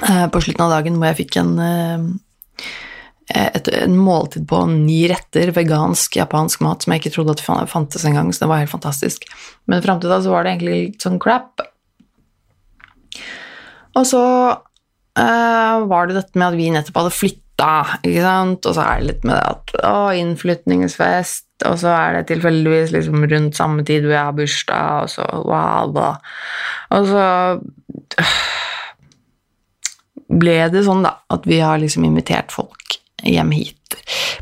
Uh, 0.00 0.26
på 0.32 0.42
slutten 0.42 0.64
av 0.66 0.74
dagen 0.74 0.98
hvor 0.98 1.10
jeg 1.10 1.20
fikk 1.22 1.38
en, 1.42 1.52
et, 3.30 3.70
en 3.84 3.98
måltid 3.98 4.48
på 4.50 4.64
ni 4.72 5.02
retter 5.10 5.52
vegansk 5.54 6.18
japansk 6.18 6.64
mat 6.66 6.82
som 6.82 6.94
jeg 6.94 7.04
ikke 7.04 7.14
trodde 7.14 7.36
at 7.36 7.70
fantes 7.70 8.06
engang, 8.08 8.32
så 8.32 8.44
det 8.44 8.50
var 8.50 8.64
helt 8.64 8.74
fantastisk. 8.74 9.28
Men 9.70 9.84
fram 9.84 10.02
til 10.02 10.10
da 10.12 10.18
så 10.24 10.34
var 10.34 10.44
det 10.44 10.56
egentlig 10.56 10.80
litt 10.88 11.06
sånn 11.06 11.20
crap. 11.22 11.62
Og 13.94 14.02
så 14.06 14.24
var 15.20 16.06
det 16.08 16.14
dette 16.16 16.38
med 16.38 16.46
at 16.46 16.56
vi 16.56 16.68
nettopp 16.72 16.98
hadde 17.02 17.12
flytta 17.12 17.49
ikke 17.60 18.24
sant? 18.24 18.66
Og 18.66 18.76
så 18.76 18.84
er 18.84 19.00
det 19.00 19.08
litt 19.08 19.26
med 19.28 19.36
det 19.36 19.44
at 19.50 19.74
å, 19.86 19.94
innflytningsfest, 20.16 21.46
og 21.68 21.76
så 21.82 21.92
er 21.92 22.16
det 22.16 22.28
tilfeldigvis 22.30 22.94
liksom 22.94 23.26
rundt 23.30 23.58
samme 23.58 23.84
tid 23.86 24.06
hvor 24.06 24.16
jeg 24.16 24.28
har 24.28 24.38
bursdag, 24.38 25.04
og 25.04 25.12
så 25.12 25.26
wow, 25.44 25.92
da. 25.96 26.10
Og 26.96 27.10
så 27.10 27.26
ble 30.40 30.56
det 30.72 30.84
sånn, 30.86 31.04
da, 31.06 31.16
at 31.32 31.46
vi 31.48 31.60
har 31.62 31.80
liksom 31.82 32.06
invitert 32.06 32.54
folk 32.54 33.00
hjem 33.26 33.50
hit 33.52 33.98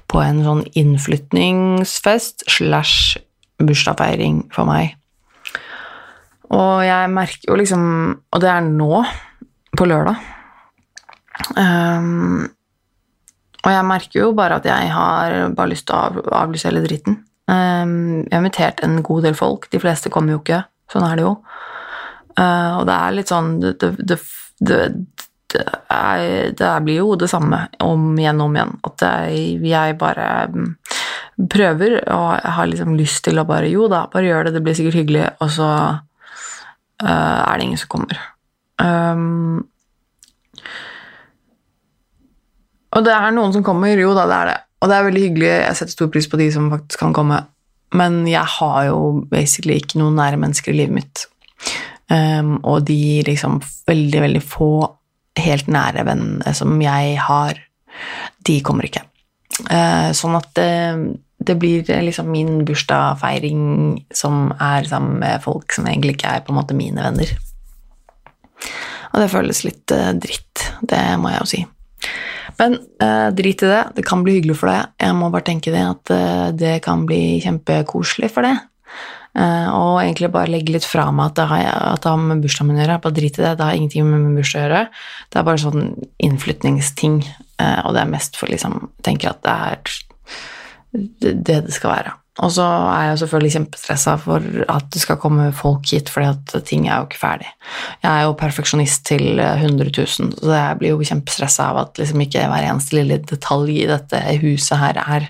på 0.08 0.20
en 0.22 0.42
sånn 0.44 0.62
innflytningsfest 0.78 2.46
slash 2.50 3.18
bursdagsfeiring 3.58 4.44
for 4.54 4.68
meg. 4.68 4.94
Og 6.54 6.84
jeg 6.86 7.10
merker 7.12 7.50
jo 7.50 7.56
liksom 7.60 7.82
Og 8.32 8.40
det 8.40 8.48
er 8.48 8.62
nå, 8.64 9.02
på 9.76 9.84
lørdag. 9.84 10.16
Um, 11.60 12.48
og 13.68 13.74
jeg 13.74 13.84
merker 13.84 14.22
jo 14.22 14.28
bare 14.36 14.56
at 14.62 14.66
jeg 14.68 14.92
har 14.94 15.34
bare 15.52 15.72
lyst 15.74 15.84
til 15.90 15.96
å 15.98 16.24
avlyse 16.40 16.70
hele 16.70 16.80
dritten. 16.86 17.18
Um, 17.48 18.24
jeg 18.24 18.32
har 18.32 18.42
invitert 18.42 18.80
en 18.84 19.02
god 19.04 19.28
del 19.28 19.36
folk. 19.36 19.68
De 19.72 19.80
fleste 19.82 20.12
kommer 20.12 20.34
jo 20.34 20.40
ikke. 20.40 20.62
Sånn 20.92 21.04
er 21.04 21.20
det 21.20 21.26
jo. 21.26 21.34
Uh, 22.38 22.80
og 22.80 22.82
det 22.88 22.94
er 22.94 23.14
litt 23.16 23.30
sånn 23.32 23.48
Det, 23.58 23.72
det, 23.82 23.92
det, 24.62 24.78
det, 25.50 25.62
er, 25.90 26.82
blir 26.86 27.00
jo 27.00 27.16
det 27.18 27.26
samme 27.32 27.64
om 27.84 28.12
igjen 28.16 28.40
og 28.40 28.48
om 28.48 28.58
igjen. 28.58 28.74
At 28.88 29.06
jeg, 29.28 29.96
bare 30.00 30.28
mm, 30.54 30.68
prøver, 31.52 31.98
og 32.14 32.50
har 32.56 32.72
liksom 32.72 32.96
lyst 32.96 33.26
til 33.28 33.40
å 33.40 33.46
bare 33.48 33.68
Jo 33.68 33.88
da, 33.92 34.06
bare 34.12 34.30
gjør 34.30 34.48
det, 34.48 34.56
det 34.56 34.64
blir 34.64 34.78
sikkert 34.78 35.02
hyggelig, 35.02 35.26
og 35.44 35.52
så 35.56 35.70
uh, 37.04 37.04
er 37.04 37.52
det 37.58 37.68
ingen 37.68 37.80
som 37.84 37.92
kommer. 37.98 38.22
Um, 38.80 39.66
og 42.96 43.04
det 43.04 43.14
er 43.14 43.34
noen 43.36 43.52
som 43.54 43.64
kommer, 43.66 43.98
jo 44.00 44.14
da, 44.16 44.26
det 44.28 44.36
er 44.38 44.50
det. 44.52 44.58
Og 44.78 44.90
det 44.90 44.96
er 44.96 45.06
veldig 45.08 45.22
hyggelig, 45.26 45.48
jeg 45.50 45.78
setter 45.78 45.96
stor 45.96 46.10
pris 46.14 46.28
på 46.30 46.38
de 46.40 46.48
som 46.54 46.70
faktisk 46.72 47.02
kan 47.02 47.16
komme. 47.16 47.40
Men 47.98 48.20
jeg 48.28 48.44
har 48.58 48.88
jo 48.90 48.98
basically 49.30 49.78
ikke 49.80 50.00
noen 50.00 50.18
nære 50.18 50.38
mennesker 50.40 50.72
i 50.72 50.80
livet 50.82 50.96
mitt. 51.00 51.24
Um, 52.08 52.56
og 52.64 52.86
de 52.88 53.20
liksom 53.26 53.58
veldig, 53.88 54.20
veldig 54.24 54.42
få 54.44 54.72
helt 55.38 55.68
nære 55.70 56.04
vennene 56.08 56.54
som 56.56 56.78
jeg 56.82 57.16
har, 57.20 57.58
de 58.46 58.58
kommer 58.64 58.88
ikke. 58.88 59.02
Uh, 59.66 60.14
sånn 60.16 60.36
at 60.38 60.48
det, 60.56 60.70
det 61.44 61.58
blir 61.60 61.88
liksom 62.06 62.30
min 62.32 62.62
bursdagsfeiring 62.68 63.64
som 64.14 64.52
er 64.54 64.88
sammen 64.88 65.18
med 65.20 65.42
folk 65.44 65.74
som 65.74 65.88
egentlig 65.88 66.16
ikke 66.16 66.36
er 66.36 66.46
på 66.46 66.54
en 66.54 66.60
måte 66.60 66.78
mine 66.78 67.02
venner. 67.04 67.34
Og 69.12 69.20
det 69.24 69.32
føles 69.32 69.64
litt 69.66 69.96
uh, 69.96 70.12
dritt, 70.16 70.68
det 70.86 71.02
må 71.20 71.34
jeg 71.34 71.42
jo 71.42 71.50
si. 71.56 71.64
Men 72.58 72.78
eh, 73.02 73.28
drit 73.38 73.62
i 73.62 73.70
det. 73.70 73.82
Det 73.98 74.06
kan 74.06 74.24
bli 74.26 74.38
hyggelig 74.38 74.58
for 74.60 74.72
deg. 74.72 74.90
Jeg 75.00 75.14
må 75.18 75.30
bare 75.34 75.46
tenke 75.46 75.74
det 75.74 75.84
at 75.84 76.12
eh, 76.14 76.48
det 76.58 76.74
kan 76.84 77.04
bli 77.08 77.38
kjempekoselig 77.44 78.32
for 78.34 78.46
det. 78.46 78.56
Eh, 79.38 79.68
og 79.70 80.00
egentlig 80.02 80.30
bare 80.34 80.50
legge 80.50 80.74
litt 80.74 80.86
fra 80.88 81.08
meg 81.14 81.30
at 81.30 81.38
det 81.38 81.48
har, 81.52 81.66
at 81.94 82.02
det 82.02 82.10
har 82.10 82.22
med 82.22 82.42
bursdagen 82.42 82.70
min 82.72 82.80
å 82.80 82.84
gjøre. 82.84 83.00
Bare 83.04 83.18
drit 83.18 83.38
i 83.38 83.44
det. 83.44 83.56
Det 83.58 83.66
har 83.66 83.78
ingenting 83.78 84.08
med 84.08 84.24
min 84.24 84.38
bursdag 84.40 84.60
å 84.60 84.66
gjøre. 84.66 84.84
Det 85.28 85.40
er 85.40 85.48
bare 85.50 85.62
sånn 85.64 85.90
innflytningsting, 86.28 87.20
eh, 87.62 87.80
og 87.84 87.94
det 87.94 88.04
er 88.04 88.14
mest 88.14 88.38
for 88.40 88.50
liksom 88.50 88.80
tenker 89.06 89.34
at 89.34 89.44
det 89.46 89.58
er 89.68 89.98
det 91.20 91.60
det 91.68 91.74
skal 91.74 91.92
være. 91.92 92.14
Og 92.38 92.52
så 92.54 92.64
er 92.64 93.08
jeg 93.08 93.20
selvfølgelig 93.22 93.52
kjempestressa 93.56 94.14
for 94.22 94.44
at 94.70 94.90
det 94.94 95.00
skal 95.02 95.18
komme 95.18 95.48
folk 95.56 95.88
hit, 95.90 96.10
fordi 96.12 96.28
at 96.30 96.68
ting 96.68 96.86
er 96.86 97.00
jo 97.00 97.08
ikke 97.08 97.20
ferdig. 97.20 97.48
Jeg 98.04 98.10
er 98.12 98.26
jo 98.28 98.36
perfeksjonist 98.38 99.04
til 99.08 99.40
100 99.42 99.90
000, 99.90 100.36
så 100.38 100.52
jeg 100.54 100.78
blir 100.78 100.94
jo 100.94 101.08
kjempestressa 101.10 101.70
av 101.72 101.82
at 101.82 101.98
liksom 101.98 102.22
ikke 102.22 102.46
hver 102.52 102.68
eneste 102.68 102.98
lille 102.98 103.18
detalj 103.26 103.74
i 103.74 103.88
dette 103.90 104.22
huset 104.44 104.78
her 104.78 105.02
er 105.02 105.26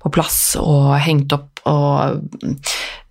på 0.00 0.12
plass 0.14 0.40
og 0.60 0.96
hengt 1.04 1.36
opp 1.36 1.52
og 1.66 2.22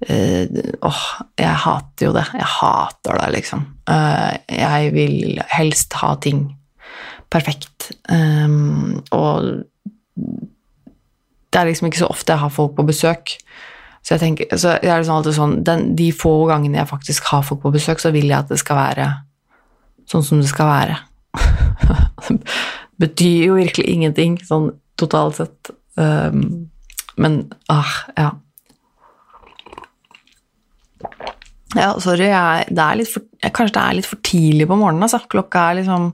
øh, 0.10 0.46
Åh, 0.88 1.02
jeg 1.40 1.56
hater 1.66 2.08
jo 2.08 2.14
det. 2.16 2.24
Jeg 2.34 2.52
hater 2.56 3.20
det, 3.20 3.32
liksom. 3.36 3.66
Uh, 3.90 4.32
jeg 4.48 4.94
vil 4.96 5.42
helst 5.52 5.98
ha 6.00 6.14
ting 6.24 6.46
perfekt. 7.34 7.92
Um, 8.10 9.02
og 9.12 9.66
det 11.56 11.62
er 11.62 11.70
liksom 11.70 11.88
ikke 11.88 12.02
så 12.04 12.12
ofte 12.12 12.36
jeg 12.36 12.44
har 12.44 12.52
folk 12.52 12.74
på 12.76 12.84
besøk. 12.84 13.38
Så 14.04 14.18
jeg 14.18 14.22
tenker, 14.22 14.58
så 14.60 14.76
jeg 14.84 14.92
er 14.92 15.00
liksom 15.00 15.16
alltid 15.16 15.38
sånn, 15.38 15.54
den, 15.66 15.86
De 15.98 16.10
få 16.14 16.34
gangene 16.50 16.82
jeg 16.82 16.92
faktisk 16.92 17.30
har 17.32 17.46
folk 17.48 17.64
på 17.64 17.72
besøk, 17.74 18.02
så 18.04 18.12
vil 18.12 18.28
jeg 18.28 18.38
at 18.38 18.52
det 18.52 18.60
skal 18.60 18.82
være 18.82 19.08
sånn 20.12 20.26
som 20.28 20.42
det 20.44 20.52
skal 20.52 20.68
være. 20.68 20.98
det 22.28 23.08
betyr 23.08 23.48
jo 23.48 23.56
virkelig 23.56 23.88
ingenting 23.88 24.36
sånn 24.44 24.74
totalt 25.00 25.40
sett. 25.40 25.72
Um, 25.96 26.68
men 27.16 27.40
ah, 27.72 27.96
ja. 28.20 28.30
Ja, 31.76 31.90
sorry, 32.04 32.28
jeg, 32.30 32.70
det 32.76 32.84
er 32.84 33.00
litt 33.00 33.16
for, 33.16 33.26
kanskje 33.48 33.80
det 33.80 33.82
er 33.88 34.00
litt 34.02 34.12
for 34.12 34.28
tidlig 34.28 34.68
på 34.68 34.78
morgenen. 34.80 35.08
Altså. 35.08 35.24
Klokka 35.32 35.70
er 35.72 35.82
liksom 35.82 36.12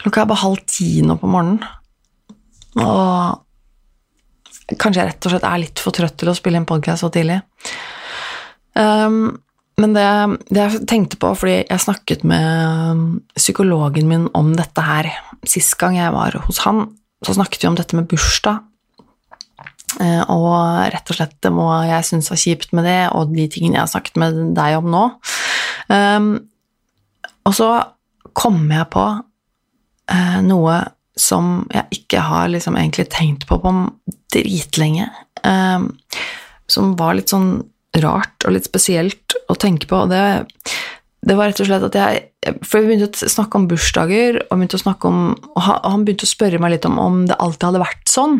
Klokka 0.00 0.24
er 0.24 0.28
bare 0.32 0.42
halv 0.42 0.60
ti 0.68 0.88
nå 1.04 1.14
på 1.20 1.28
morgenen. 1.30 1.62
Og 2.82 3.43
Kanskje 4.72 5.02
jeg 5.02 5.10
rett 5.10 5.26
og 5.26 5.34
slett 5.34 5.46
er 5.48 5.60
litt 5.60 5.80
for 5.82 5.94
trøtt 5.94 6.16
til 6.20 6.30
å 6.32 6.36
spille 6.36 6.60
en 6.60 6.68
podkast 6.68 7.04
så 7.04 7.10
tidlig. 7.12 7.42
Um, 8.74 9.36
men 9.80 9.94
det, 9.96 10.06
det, 10.48 10.60
jeg 10.62 10.84
tenkte 10.88 11.18
på, 11.20 11.32
fordi 11.36 11.56
jeg 11.60 11.82
snakket 11.82 12.22
med 12.26 12.94
um, 12.94 13.02
psykologen 13.36 14.08
min 14.10 14.28
om 14.38 14.52
dette 14.58 14.82
her 14.86 15.10
Sist 15.44 15.74
gang 15.80 15.98
jeg 15.98 16.14
var 16.14 16.38
hos 16.46 16.62
han, 16.64 16.86
så 17.26 17.34
snakket 17.36 17.64
vi 17.64 17.68
om 17.68 17.76
dette 17.76 17.98
med 17.98 18.08
bursdag. 18.08 18.62
Uh, 20.00 20.22
og 20.32 20.54
rett 20.94 21.12
og 21.12 21.18
slett 21.18 21.36
det 21.44 21.52
må 21.54 21.68
jeg 21.84 22.06
synes 22.08 22.30
var 22.32 22.40
kjipt 22.40 22.72
med 22.74 22.88
det, 22.88 23.00
og 23.12 23.34
de 23.34 23.44
tingene 23.52 23.76
jeg 23.76 23.84
har 23.84 23.92
snakket 23.92 24.16
med 24.22 24.40
deg 24.56 24.78
om 24.78 24.88
nå. 24.94 25.04
Um, 25.92 26.30
og 27.44 27.56
så 27.58 27.68
kom 28.32 28.62
jeg 28.72 28.88
på 28.94 29.04
uh, 29.12 30.38
noe 30.46 30.80
som 31.18 31.64
jeg 31.72 32.00
ikke 32.00 32.24
har 32.26 32.50
liksom 32.50 32.76
egentlig 32.78 33.06
tenkt 33.14 33.46
på 33.48 33.60
på 33.62 33.72
dritlenge. 34.34 35.08
Um, 35.44 35.92
som 36.70 36.94
var 36.98 37.16
litt 37.18 37.30
sånn 37.30 37.58
rart 38.02 38.46
og 38.46 38.56
litt 38.56 38.66
spesielt 38.66 39.36
å 39.50 39.56
tenke 39.60 39.86
på. 39.90 40.00
Det, 40.10 40.22
det 41.24 41.36
var 41.38 41.50
rett 41.50 41.60
og 41.62 41.68
slett 41.68 41.86
at 41.86 41.98
jeg 41.98 42.56
For 42.66 42.82
vi 42.82 42.90
begynte 42.90 43.24
å 43.24 43.30
snakke 43.32 43.56
om 43.56 43.66
bursdager, 43.70 44.36
og, 44.42 44.58
begynte 44.58 44.76
å 44.76 44.82
snakke 44.82 45.08
om, 45.08 45.20
og 45.32 45.62
han 45.64 46.02
begynte 46.04 46.26
å 46.26 46.32
spørre 46.32 46.58
meg 46.60 46.74
litt 46.74 46.88
om 46.88 46.98
om 47.00 47.22
det 47.30 47.38
alltid 47.40 47.70
hadde 47.70 47.80
vært 47.80 48.10
sånn, 48.10 48.34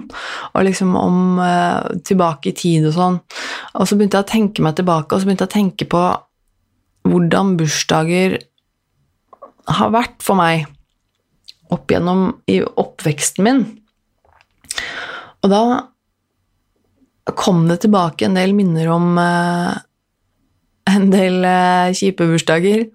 og 0.53 0.67
liksom 0.67 0.93
om 1.01 1.41
uh, 1.41 1.87
tilbake 2.05 2.51
i 2.51 2.57
tid 2.59 2.91
og 2.91 2.97
sånn. 2.99 3.17
Og 3.81 3.89
så 3.89 3.97
begynte 3.97 4.21
jeg 4.21 4.27
å 4.27 4.33
tenke 4.35 4.67
meg 4.67 4.77
tilbake, 4.77 5.09
og 5.15 5.23
så 5.23 5.31
begynte 5.31 5.47
jeg 5.47 5.53
å 5.55 5.57
tenke 5.57 5.89
på 5.89 6.03
hvordan 7.09 7.55
bursdager 7.61 8.37
har 9.73 9.95
vært 9.95 10.21
for 10.25 10.37
meg 10.37 10.67
opp 11.75 11.93
gjennom 11.93 12.29
i 12.51 12.61
oppveksten 12.65 13.45
min. 13.47 13.65
Og 15.45 15.53
da 15.53 15.65
kom 17.37 17.67
det 17.69 17.83
tilbake 17.85 18.27
en 18.27 18.39
del 18.39 18.55
minner 18.57 18.89
om 18.93 19.19
eh, 19.21 19.75
en 20.95 21.11
del 21.13 21.45
eh, 21.49 21.95
kjipe 21.97 22.27
bursdager. 22.29 22.87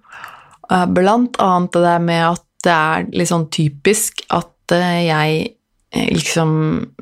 Uh, 0.70 0.86
blant 0.86 1.34
annet 1.42 1.74
det 1.74 1.80
der 1.82 2.02
med 2.04 2.26
at 2.28 2.44
det 2.62 2.74
er 2.74 3.08
litt 3.16 3.30
sånn 3.30 3.48
typisk 3.50 4.20
at 4.30 4.54
jeg 4.70 5.56
liksom 5.90 6.50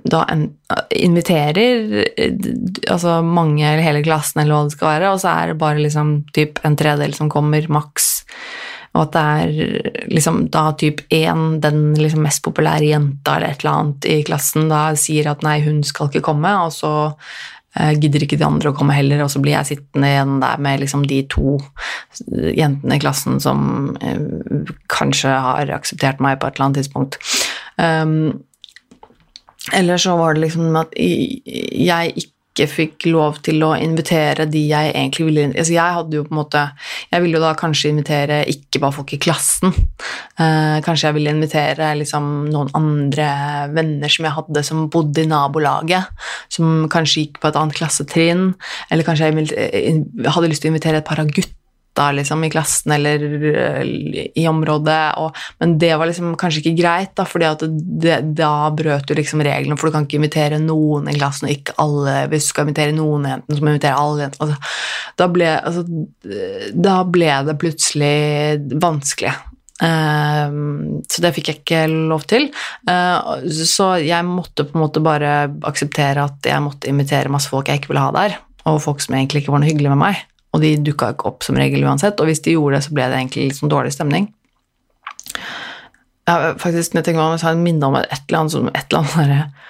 da 0.09 0.23
inviterer 0.97 2.07
altså 2.89 3.19
mange 3.21 3.67
eller 3.67 3.85
hele 3.85 4.01
klassen 4.07 4.41
eller 4.41 4.55
hva 4.55 4.63
det 4.65 4.77
skal 4.77 4.89
være, 4.95 5.11
og 5.13 5.21
så 5.21 5.35
er 5.35 5.51
det 5.51 5.59
bare 5.61 5.83
liksom 5.83 6.15
typ 6.33 6.63
en 6.65 6.79
tredel 6.81 7.13
som 7.17 7.29
kommer, 7.33 7.67
maks. 7.69 8.23
Og 8.99 9.05
at 9.05 9.15
det 9.15 9.21
er 9.23 10.09
liksom 10.11 10.49
da 10.55 10.73
typ 10.79 11.05
én, 11.15 11.61
den 11.63 11.93
liksom 11.99 12.25
mest 12.27 12.43
populære 12.43 12.91
jenta 12.91 13.37
eller 13.37 13.55
et 13.55 13.63
eller 13.63 13.77
annet 13.77 14.09
i 14.11 14.17
klassen, 14.27 14.67
da 14.73 14.89
sier 14.99 15.31
at 15.31 15.45
nei, 15.47 15.61
hun 15.63 15.85
skal 15.87 16.11
ikke 16.11 16.25
komme, 16.27 16.51
og 16.65 16.73
så 16.75 16.91
eh, 17.79 17.95
gidder 18.01 18.27
ikke 18.27 18.41
de 18.41 18.49
andre 18.49 18.73
å 18.73 18.77
komme 18.77 18.97
heller, 18.97 19.23
og 19.23 19.31
så 19.31 19.43
blir 19.45 19.55
jeg 19.55 19.71
sittende 19.71 20.11
igjen 20.11 20.41
der 20.43 20.65
med 20.67 20.83
liksom 20.83 21.07
de 21.07 21.21
to 21.31 21.59
jentene 22.59 22.99
i 22.99 23.05
klassen 23.05 23.39
som 23.43 23.95
eh, 24.03 24.67
kanskje 24.91 25.37
har 25.47 25.71
akseptert 25.79 26.25
meg 26.25 26.41
på 26.41 26.51
et 26.51 26.59
eller 26.59 26.71
annet 26.71 26.83
tidspunkt. 26.83 27.21
Um, 27.79 28.43
eller 29.79 30.01
så 30.01 30.17
var 30.19 30.35
det 30.35 30.49
liksom 30.49 30.75
at 30.81 30.95
jeg 30.97 32.13
ikke 32.17 32.38
ikke 32.59 32.75
fikk 32.75 33.07
lov 33.13 33.39
til 33.47 33.63
å 33.63 33.73
invitere 33.79 34.49
de 34.51 34.65
jeg 34.69 34.93
egentlig 34.93 35.29
ville 35.29 35.47
altså 35.53 35.75
Jeg 35.77 35.97
hadde 35.99 36.19
jo 36.19 36.25
på 36.27 36.35
en 36.35 36.41
måte 36.41 36.65
Jeg 37.13 37.25
ville 37.25 37.39
jo 37.39 37.43
da 37.45 37.53
kanskje 37.59 37.93
invitere 37.93 38.41
ikke 38.51 38.83
bare 38.83 38.97
folk 38.99 39.13
i 39.15 39.21
klassen. 39.23 39.75
Eh, 40.39 40.79
kanskje 40.85 41.09
jeg 41.09 41.17
ville 41.17 41.35
invitere 41.35 41.93
liksom 41.99 42.49
noen 42.53 42.73
andre 42.79 43.29
venner 43.75 44.13
som 44.13 44.27
jeg 44.27 44.37
hadde 44.37 44.65
som 44.67 44.87
bodde 44.93 45.25
i 45.25 45.31
nabolaget, 45.31 46.11
som 46.53 46.89
kanskje 46.93 47.25
gikk 47.25 47.41
på 47.43 47.51
et 47.51 47.59
annet 47.59 47.79
klassetrinn. 47.79 48.51
Eller 48.91 49.07
kanskje 49.07 49.31
jeg 49.31 49.49
eh, 49.55 50.03
hadde 50.29 50.51
lyst 50.53 50.65
til 50.65 50.71
å 50.71 50.75
invitere 50.75 51.03
et 51.03 51.09
par 51.09 51.23
av 51.23 51.31
guttene 51.31 51.58
gutta 51.99 52.13
liksom, 52.13 52.45
i 52.45 52.51
klassen 52.51 52.93
eller 52.93 53.23
i 54.39 54.49
området, 54.49 55.19
og, 55.19 55.37
men 55.59 55.79
det 55.79 55.97
var 55.97 56.07
liksom 56.07 56.37
kanskje 56.37 56.63
ikke 56.63 56.83
greit, 56.83 57.15
da, 57.17 57.25
fordi 57.25 58.23
da 58.37 58.71
brøt 58.71 59.09
du 59.09 59.15
liksom 59.15 59.43
reglene, 59.43 59.77
for 59.79 59.89
du 59.89 59.97
kan 59.97 60.07
ikke 60.07 60.19
invitere 60.21 60.59
noen 60.63 61.09
i 61.09 61.17
klassen, 61.17 61.49
og 61.49 61.55
ikke 61.55 61.77
alle. 61.79 62.29
Hvis 62.31 62.47
du 62.47 62.53
skal 62.53 62.67
invitere 62.69 62.95
noen 62.95 63.27
jenter, 63.27 63.55
så 63.55 63.61
må 63.61 63.69
du 63.69 63.75
invitere 63.75 63.99
alle 63.99 64.27
jentene. 64.27 64.47
Altså, 64.47 65.13
da, 65.19 65.29
ble, 65.29 65.51
altså, 65.59 65.85
da 66.75 66.97
ble 67.05 67.35
det 67.49 67.59
plutselig 67.59 68.17
vanskelig. 68.79 69.35
Uh, 69.79 71.03
så 71.07 71.23
det 71.23 71.31
fikk 71.37 71.51
jeg 71.51 71.61
ikke 71.61 71.85
lov 72.11 72.27
til. 72.31 72.49
Uh, 72.89 73.47
så 73.47 73.93
jeg 74.03 74.27
måtte 74.27 74.67
på 74.67 74.79
en 74.79 74.87
måte 74.87 75.03
bare 75.03 75.45
akseptere 75.67 76.27
at 76.31 76.51
jeg 76.51 76.65
måtte 76.65 76.91
invitere 76.91 77.31
masse 77.31 77.51
folk 77.51 77.71
jeg 77.71 77.83
ikke 77.83 77.95
ville 77.95 78.07
ha 78.07 78.15
der, 78.15 78.41
og 78.67 78.83
folk 78.83 79.03
som 79.03 79.19
egentlig 79.19 79.45
ikke 79.45 79.55
var 79.55 79.63
noe 79.63 79.71
hyggelig 79.71 79.95
med 79.95 80.07
meg. 80.07 80.27
Og 80.57 80.63
de 80.65 80.75
dukka 80.81 81.13
ikke 81.13 81.29
opp 81.29 81.45
som 81.45 81.59
regel 81.61 81.85
uansett, 81.85 82.21
og 82.21 82.31
hvis 82.31 82.41
de 82.45 82.57
gjorde 82.57 82.79
det, 82.79 82.85
så 82.87 82.95
ble 82.97 83.09
det 83.11 83.19
egentlig 83.21 83.51
sånn 83.59 83.73
dårlig 83.73 83.93
stemning. 83.95 84.31
Ja, 86.29 86.55
faktisk, 86.61 86.97
jeg 86.97 87.07
tenker 87.07 87.23
meg 87.23 87.41
om, 87.41 87.61
minne 87.65 87.89
om 87.89 87.97
et 88.01 88.09
eller 88.29 88.43
annet, 88.43 88.53
som, 88.53 88.69
et 88.69 88.91
eller 88.91 89.05
annet 89.05 89.19
der, 89.19 89.69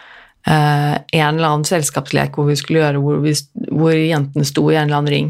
uh, 0.48 0.94
En 1.14 1.36
eller 1.36 1.50
annen 1.52 1.66
selskapslek 1.68 2.38
hvor 2.38 2.48
vi 2.48 2.56
skulle 2.58 2.82
gjøre 2.82 3.02
hvor, 3.02 3.20
vi, 3.22 3.34
hvor, 3.70 3.94
jentene 3.94 4.46
sto 4.46 4.64
i 4.70 4.78
en 4.78 4.88
eller 4.88 5.02
annen 5.02 5.14
ring. 5.14 5.28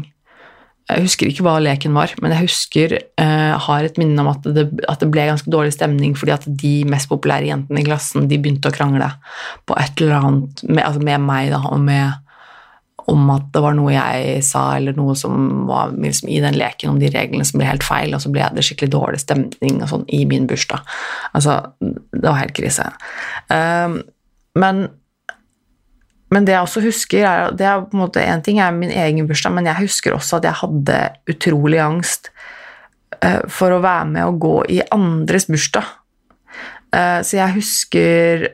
Jeg 0.89 1.05
husker 1.05 1.29
ikke 1.29 1.45
hva 1.45 1.59
leken 1.61 1.93
var, 1.93 2.15
men 2.17 2.33
jeg 2.33 2.47
husker, 2.47 2.95
uh, 3.21 3.53
har 3.61 3.85
et 3.85 3.99
minne 4.01 4.23
om 4.23 4.31
at 4.31 4.47
det, 4.47 4.65
at 4.89 5.03
det, 5.03 5.11
ble 5.13 5.27
ganske 5.29 5.53
dårlig 5.53 5.75
stemning 5.75 6.15
fordi 6.17 6.33
at 6.33 6.47
de 6.49 6.73
mest 6.89 7.11
populære 7.11 7.51
jentene 7.51 7.83
i 7.83 7.85
klassen 7.85 8.25
de 8.29 8.41
begynte 8.41 8.71
å 8.71 8.73
krangle 8.73 9.11
på 9.69 9.77
et 9.77 10.01
eller 10.01 10.17
annet 10.17 10.65
med, 10.65 10.81
altså 10.87 11.05
med 11.05 11.29
meg 11.29 11.53
da, 11.53 11.61
og 11.69 11.83
med 11.83 12.28
om 13.09 13.29
at 13.33 13.49
det 13.53 13.61
var 13.63 13.75
noe 13.77 13.93
jeg 13.93 14.43
sa, 14.45 14.63
eller 14.77 14.95
noe 14.97 15.15
som 15.17 15.65
var 15.69 15.93
liksom, 15.95 16.29
i 16.31 16.39
den 16.43 16.57
leken 16.59 16.93
om 16.93 17.01
de 17.01 17.09
reglene 17.13 17.45
som 17.47 17.61
ble 17.61 17.67
helt 17.69 17.85
feil, 17.85 18.13
og 18.15 18.23
så 18.23 18.31
ble 18.33 18.47
det 18.55 18.65
skikkelig 18.65 18.93
dårlig 18.93 19.21
stemning 19.23 19.81
og 19.81 19.91
sånn 19.91 20.05
i 20.15 20.23
min 20.29 20.47
bursdag. 20.49 20.85
Altså, 21.37 21.59
det 21.81 22.25
var 22.25 22.39
helt 22.41 22.55
krise. 22.57 22.87
Um, 23.49 24.01
men, 24.59 24.85
men, 26.33 26.47
det 26.47 26.55
jeg 26.55 26.67
også 26.67 26.85
husker, 26.85 27.25
er 27.25 27.57
det 27.57 27.67
er 27.69 27.85
på 27.85 27.97
en 27.97 28.03
måte 28.03 28.23
En 28.23 28.43
ting 28.45 28.61
er 28.61 28.75
min 28.75 28.93
egen 28.93 29.29
bursdag, 29.29 29.55
men 29.55 29.69
jeg 29.69 29.85
husker 29.85 30.17
også 30.17 30.39
at 30.39 30.49
jeg 30.49 30.61
hadde 30.61 30.99
utrolig 31.33 31.81
angst 31.83 32.31
uh, 33.23 33.45
for 33.49 33.73
å 33.73 33.83
være 33.85 34.13
med 34.13 34.29
og 34.29 34.41
gå 34.45 34.55
i 34.77 34.81
andres 34.95 35.49
bursdag. 35.49 35.95
Uh, 36.89 37.21
så 37.25 37.37
jeg 37.37 37.57
husker 37.59 38.47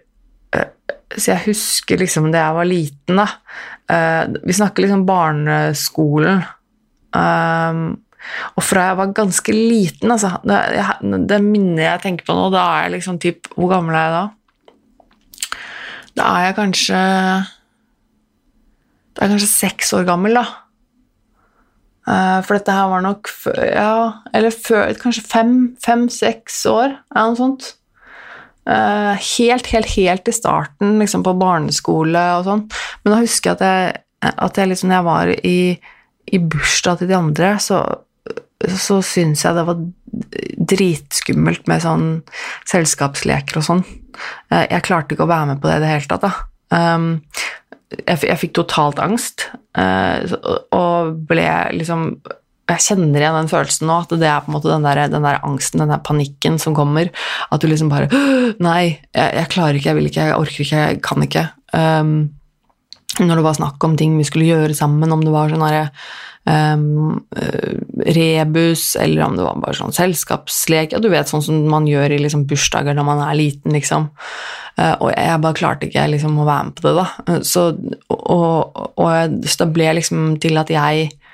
uh, 0.55 0.71
så 1.15 1.31
jeg 1.31 1.45
husker 1.45 2.01
liksom 2.01 2.31
da 2.33 2.41
jeg 2.41 2.57
var 2.57 2.67
liten, 2.67 3.19
da. 3.21 3.27
Uh, 3.91 4.33
vi 4.43 4.55
snakker 4.57 4.85
liksom 4.85 5.05
barneskolen. 5.07 6.41
Um, 7.15 7.83
og 8.57 8.63
fra 8.65 8.87
jeg 8.89 8.97
var 8.99 9.11
ganske 9.15 9.53
liten, 9.53 10.11
altså 10.11 10.39
Det, 10.41 10.57
det 11.29 11.37
minnet 11.45 11.83
jeg 11.85 12.01
tenker 12.01 12.25
på 12.27 12.33
nå, 12.33 12.47
da 12.53 12.63
er 12.73 12.87
jeg 12.87 12.95
liksom 12.95 13.19
typ 13.21 13.51
Hvor 13.53 13.69
gammel 13.69 13.95
er 13.95 14.07
jeg 14.07 14.15
da? 14.15 14.23
Da 16.17 16.31
er 16.31 16.47
jeg 16.47 16.57
kanskje 16.57 17.01
Da 19.13 19.21
er 19.21 19.27
jeg 19.27 19.35
kanskje 19.35 19.51
seks 19.51 19.93
år 19.93 20.07
gammel, 20.09 20.39
da. 20.39 20.45
Uh, 22.05 22.41
for 22.45 22.57
dette 22.57 22.73
her 22.73 22.89
var 22.91 23.05
nok 23.05 23.29
før 23.29 23.61
Ja, 23.61 23.95
eller 24.33 24.53
før 24.53 24.93
Kanskje 25.01 25.25
fem-seks 25.29 26.61
fem, 26.65 26.73
år, 26.73 26.97
eller 27.13 27.31
noe 27.31 27.39
sånt. 27.39 27.71
Uh, 28.65 29.13
helt, 29.37 29.67
helt, 29.69 29.91
helt 29.93 30.27
i 30.27 30.33
starten, 30.33 30.95
liksom 30.97 31.21
på 31.25 31.35
barneskole 31.37 32.21
og 32.39 32.47
sånn. 32.47 32.63
Men 33.03 33.13
da 33.13 33.19
husker 33.21 33.51
jeg 33.51 33.59
at 33.59 33.65
jeg, 33.65 34.31
at 34.47 34.57
jeg 34.57 34.71
liksom, 34.71 34.89
når 34.89 34.97
jeg 34.97 35.05
var 35.05 35.31
i, 35.35 35.59
i 36.33 36.39
bursdag 36.41 36.97
til 37.01 37.11
de 37.11 37.17
andre, 37.17 37.51
så, 37.61 37.83
så 38.65 38.97
syns 39.05 39.45
jeg 39.45 39.57
det 39.57 39.67
var 39.67 39.83
dritskummelt 40.73 41.69
med 41.69 41.83
sånn 41.83 42.07
selskapsleker 42.71 43.61
og 43.61 43.67
sånn. 43.69 43.85
Uh, 44.49 44.63
jeg 44.63 44.85
klarte 44.87 45.13
ikke 45.13 45.27
å 45.27 45.33
være 45.35 45.51
med 45.53 45.61
på 45.61 45.69
det 45.69 45.77
i 45.77 45.85
det 45.85 45.93
hele 45.93 46.09
tatt, 46.09 46.25
da. 46.25 46.33
Um, 46.73 47.11
jeg, 47.93 48.17
jeg, 48.25 48.39
fikk 48.41 48.55
totalt 48.57 48.97
angst, 49.03 49.45
uh, 49.77 50.25
og 50.73 51.21
ble 51.29 51.45
liksom 51.77 52.15
jeg 52.65 52.81
kjenner 52.81 53.21
igjen 53.21 53.37
den 53.37 53.51
følelsen 53.51 53.89
nå, 53.89 53.99
at 54.03 54.13
det 54.17 54.29
er 54.29 54.41
på 54.41 54.49
en 54.49 54.55
måte 54.57 54.71
den 54.71 54.85
der, 54.85 55.03
den 55.11 55.25
der 55.25 55.43
angsten, 55.45 55.83
den 55.83 55.93
der 55.93 56.01
panikken 56.05 56.57
som 56.61 56.75
kommer. 56.77 57.11
At 57.53 57.61
du 57.61 57.69
liksom 57.69 57.91
bare 57.93 58.09
Nei, 58.63 58.97
jeg, 59.13 59.29
jeg, 59.37 59.49
klarer 59.53 59.77
ikke, 59.77 59.91
jeg 59.91 59.99
vil 59.99 60.09
ikke, 60.09 60.27
jeg 60.29 60.39
orker 60.39 60.65
ikke, 60.65 60.83
jeg 60.89 61.01
kan 61.05 61.25
ikke. 61.25 61.47
Um, 61.75 62.15
når 63.21 63.39
det 63.39 63.45
var 63.45 63.57
snakk 63.59 63.83
om 63.85 63.97
ting 63.99 64.15
vi 64.17 64.25
skulle 64.27 64.49
gjøre 64.49 64.75
sammen, 64.77 65.13
om 65.13 65.21
det 65.23 65.33
var 65.33 65.53
sånn 65.53 65.63
herre 65.63 65.83
um, 66.49 67.19
rebus, 68.17 68.87
eller 68.99 69.27
om 69.27 69.37
det 69.37 69.45
var 69.45 69.61
bare 69.61 69.77
sånn 69.77 69.95
selskapslek 69.95 70.95
ja, 70.95 71.01
Du 71.03 71.07
vet, 71.13 71.29
sånn 71.29 71.45
som 71.45 71.61
man 71.71 71.87
gjør 71.87 72.17
i 72.17 72.19
liksom, 72.23 72.47
bursdager 72.49 72.97
når 72.97 73.07
man 73.07 73.21
er 73.27 73.37
liten, 73.39 73.75
liksom. 73.77 74.09
Uh, 74.75 74.95
og 74.97 75.11
jeg 75.13 75.43
bare 75.45 75.59
klarte 75.61 75.87
ikke 75.87 76.07
liksom, 76.15 76.41
å 76.41 76.47
være 76.49 76.71
med 76.71 76.79
på 76.79 76.87
det, 76.89 76.95
da. 76.97 77.37
Så, 77.45 77.67
og, 78.09 78.25
og, 78.25 78.89
og 79.05 79.37
det 79.45 79.69
ble 79.77 79.93
liksom 80.01 80.33
til 80.41 80.59
at 80.59 80.73
jeg 80.73 81.13
Eh, 81.13 81.24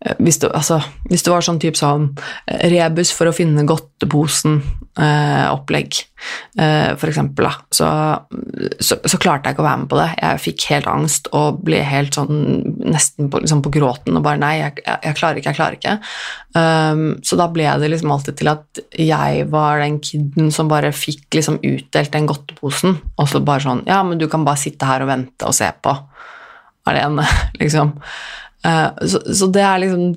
hvis 0.00 0.38
det, 0.40 0.48
altså, 0.56 0.78
hvis 1.10 1.20
det, 1.26 1.28
var 1.28 1.42
sånn 1.44 1.58
type 1.60 1.76
sånn 1.76 2.06
eh, 2.48 2.72
rebus 2.72 3.12
for 3.12 3.28
å 3.28 3.34
finne 3.36 3.68
godteposen-opplegg, 3.68 5.90
eh, 6.56 6.64
eh, 6.64 6.94
f.eks., 6.94 7.20
så, 7.76 7.88
så, 8.80 8.96
så, 9.04 9.18
klarte 9.20 9.44
jeg 9.44 9.52
ikke 9.54 9.60
å 9.60 9.68
være 9.68 9.80
med 9.82 9.90
på 9.92 10.00
det. 10.00 10.08
Jeg 10.16 10.40
fikk 10.46 10.64
helt 10.72 10.88
angst 10.88 11.28
og 11.36 11.60
ble 11.66 11.80
helt 11.84 12.16
sånn 12.16 12.32
nesten 12.80 13.28
på, 13.28 13.44
liksom 13.44 13.60
på 13.66 13.74
gråten 13.76 14.16
og 14.16 14.24
bare 14.24 14.40
Nei, 14.40 14.56
jeg, 14.62 14.80
jeg, 14.80 14.96
jeg, 15.04 15.14
klarer 15.20 15.36
ikke, 15.36 15.52
jeg 15.52 15.60
klarer 15.60 15.76
ikke. 15.76 16.00
Um, 16.56 17.20
så 17.20 17.36
da 17.36 17.52
ble 17.52 17.68
det 17.84 17.92
liksom 17.92 18.08
alltid 18.16 18.40
til 18.40 18.48
at 18.54 18.64
jeg 18.96 19.44
var 19.52 19.84
den 19.84 20.00
kiden 20.00 20.48
som 20.54 20.70
bare 20.72 20.96
fikk 20.96 21.28
liksom 21.36 21.60
utdelt 21.60 22.08
den 22.16 22.24
godteposen, 22.30 22.96
og 23.20 23.28
så 23.28 23.44
bare 23.44 23.60
sånn 23.68 23.84
Ja, 23.90 24.00
men 24.06 24.16
du 24.16 24.24
kan 24.32 24.48
bare 24.48 24.64
sitte 24.64 24.88
her 24.88 25.04
og 25.04 25.12
vente 25.12 25.44
og 25.44 25.52
se 25.60 25.68
på 25.84 25.92
alene, 26.88 27.20
liksom. 27.60 27.92
Uh, 28.66 28.92
så, 29.08 29.22
så, 29.34 29.48
det 29.48 29.62
er 29.64 29.80
liksom 29.80 30.10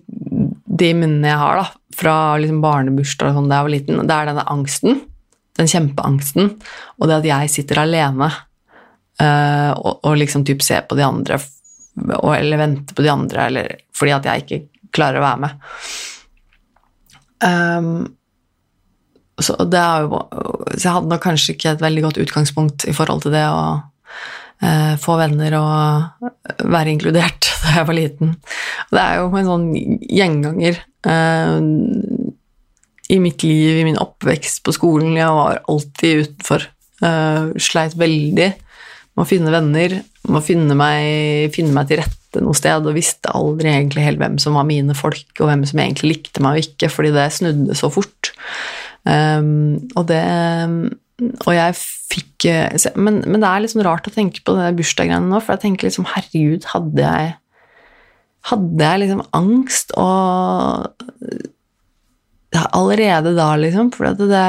de 0.74 0.90
minnene 0.98 1.30
jeg 1.32 1.40
har 1.40 1.60
da, 1.62 1.68
fra 1.96 2.16
liksom 2.42 2.62
barnebursdag 2.64 3.32
og 3.32 3.38
sånn 3.38 3.52
da 3.52 3.60
jeg 3.60 3.68
var 3.68 3.74
liten. 3.76 4.02
Det 4.10 4.16
er 4.16 4.32
denne 4.32 4.48
angsten, 4.52 5.04
den 5.60 5.70
kjempeangsten, 5.70 6.56
og 7.00 7.10
det 7.10 7.20
at 7.22 7.30
jeg 7.30 7.54
sitter 7.54 7.84
alene 7.84 8.30
uh, 9.22 9.72
og, 9.78 9.94
og, 10.02 10.16
liksom 10.20 10.46
typ 10.48 10.66
ser 10.66 10.84
på 10.90 10.98
de 11.00 11.06
andre, 11.06 11.40
og, 12.18 12.34
eller 12.36 12.62
venter 12.64 12.98
på 12.98 13.06
de 13.06 13.14
andre, 13.14 13.48
eller 13.48 13.78
fordi 13.96 14.18
at 14.18 14.28
jeg 14.28 14.44
ikke 14.44 14.90
klarer 14.94 15.22
å 15.22 15.26
være 15.28 15.44
med. 15.46 15.64
Um, 17.44 17.96
så, 19.42 19.56
jo, 19.58 20.20
så 20.78 20.84
jeg 20.84 20.94
hadde 20.94 21.10
nok 21.10 21.24
kanskje 21.24 21.56
ikke 21.56 21.74
et 21.74 21.82
veldig 21.84 22.04
godt 22.06 22.20
utgangspunkt 22.22 22.86
i 22.88 22.94
forhold 22.96 23.24
til 23.26 23.34
det 23.34 23.44
uh, 23.50 23.82
få 25.02 25.18
venner 25.20 25.56
og 25.60 26.30
være 26.72 26.94
inkludert 26.94 27.50
da 27.64 27.78
jeg 27.80 27.90
var 27.90 27.98
liten. 27.98 28.36
Og 28.88 28.98
det 28.98 29.04
er 29.04 29.20
jo 29.20 29.28
en 29.40 29.50
sånn 29.50 29.68
gjenganger 30.08 30.80
uh, 31.08 31.60
i 33.14 33.20
mitt 33.24 33.46
liv, 33.46 33.82
i 33.82 33.86
min 33.88 34.00
oppvekst 34.02 34.64
på 34.66 34.76
skolen. 34.76 35.18
Jeg 35.20 35.32
var 35.36 35.62
alltid 35.70 36.24
utenfor. 36.24 36.68
Uh, 37.04 37.52
sleit 37.60 37.98
veldig 38.00 38.50
med 39.14 39.22
å 39.22 39.28
finne 39.28 39.52
venner, 39.54 40.00
med 40.30 40.40
å 40.40 40.46
finne 40.46 40.78
meg, 40.78 41.52
finne 41.54 41.76
meg 41.76 41.90
til 41.90 42.00
rette 42.02 42.42
noe 42.42 42.58
sted, 42.58 42.88
og 42.88 42.96
visste 42.96 43.34
aldri 43.36 43.70
egentlig 43.70 44.08
helt 44.08 44.22
hvem 44.22 44.40
som 44.42 44.56
var 44.58 44.66
mine 44.66 44.96
folk, 44.98 45.28
og 45.38 45.52
hvem 45.52 45.68
som 45.70 45.84
egentlig 45.84 46.16
likte 46.16 46.42
meg 46.42 46.58
og 46.58 46.70
ikke, 46.70 46.90
fordi 46.90 47.12
det 47.14 47.28
snudde 47.36 47.78
så 47.78 47.92
fort. 47.94 48.32
Og 49.04 50.06
det 50.10 50.24
Og 51.22 51.52
jeg 51.54 51.76
fikk 51.78 52.48
men, 52.98 53.22
men, 53.24 53.40
det 53.40 53.48
er 53.48 53.64
liksom 53.64 53.84
rart 53.86 54.08
å 54.10 54.12
tenke 54.12 54.42
på 54.44 54.56
det 54.58 54.74
bursdagsgreiene 54.76 55.30
nå, 55.30 55.40
for 55.40 55.56
jeg 55.56 55.64
tenker 55.64 55.88
liksom 55.88 56.08
herregud, 56.12 56.66
hadde 56.74 57.06
jeg 57.06 57.34
hadde 58.50 58.90
jeg 58.90 59.04
liksom 59.06 59.22
angst 59.38 59.94
og 60.00 60.90
Allerede 62.54 63.32
da, 63.34 63.56
liksom. 63.58 63.88
For 63.96 64.14
det 64.14 64.42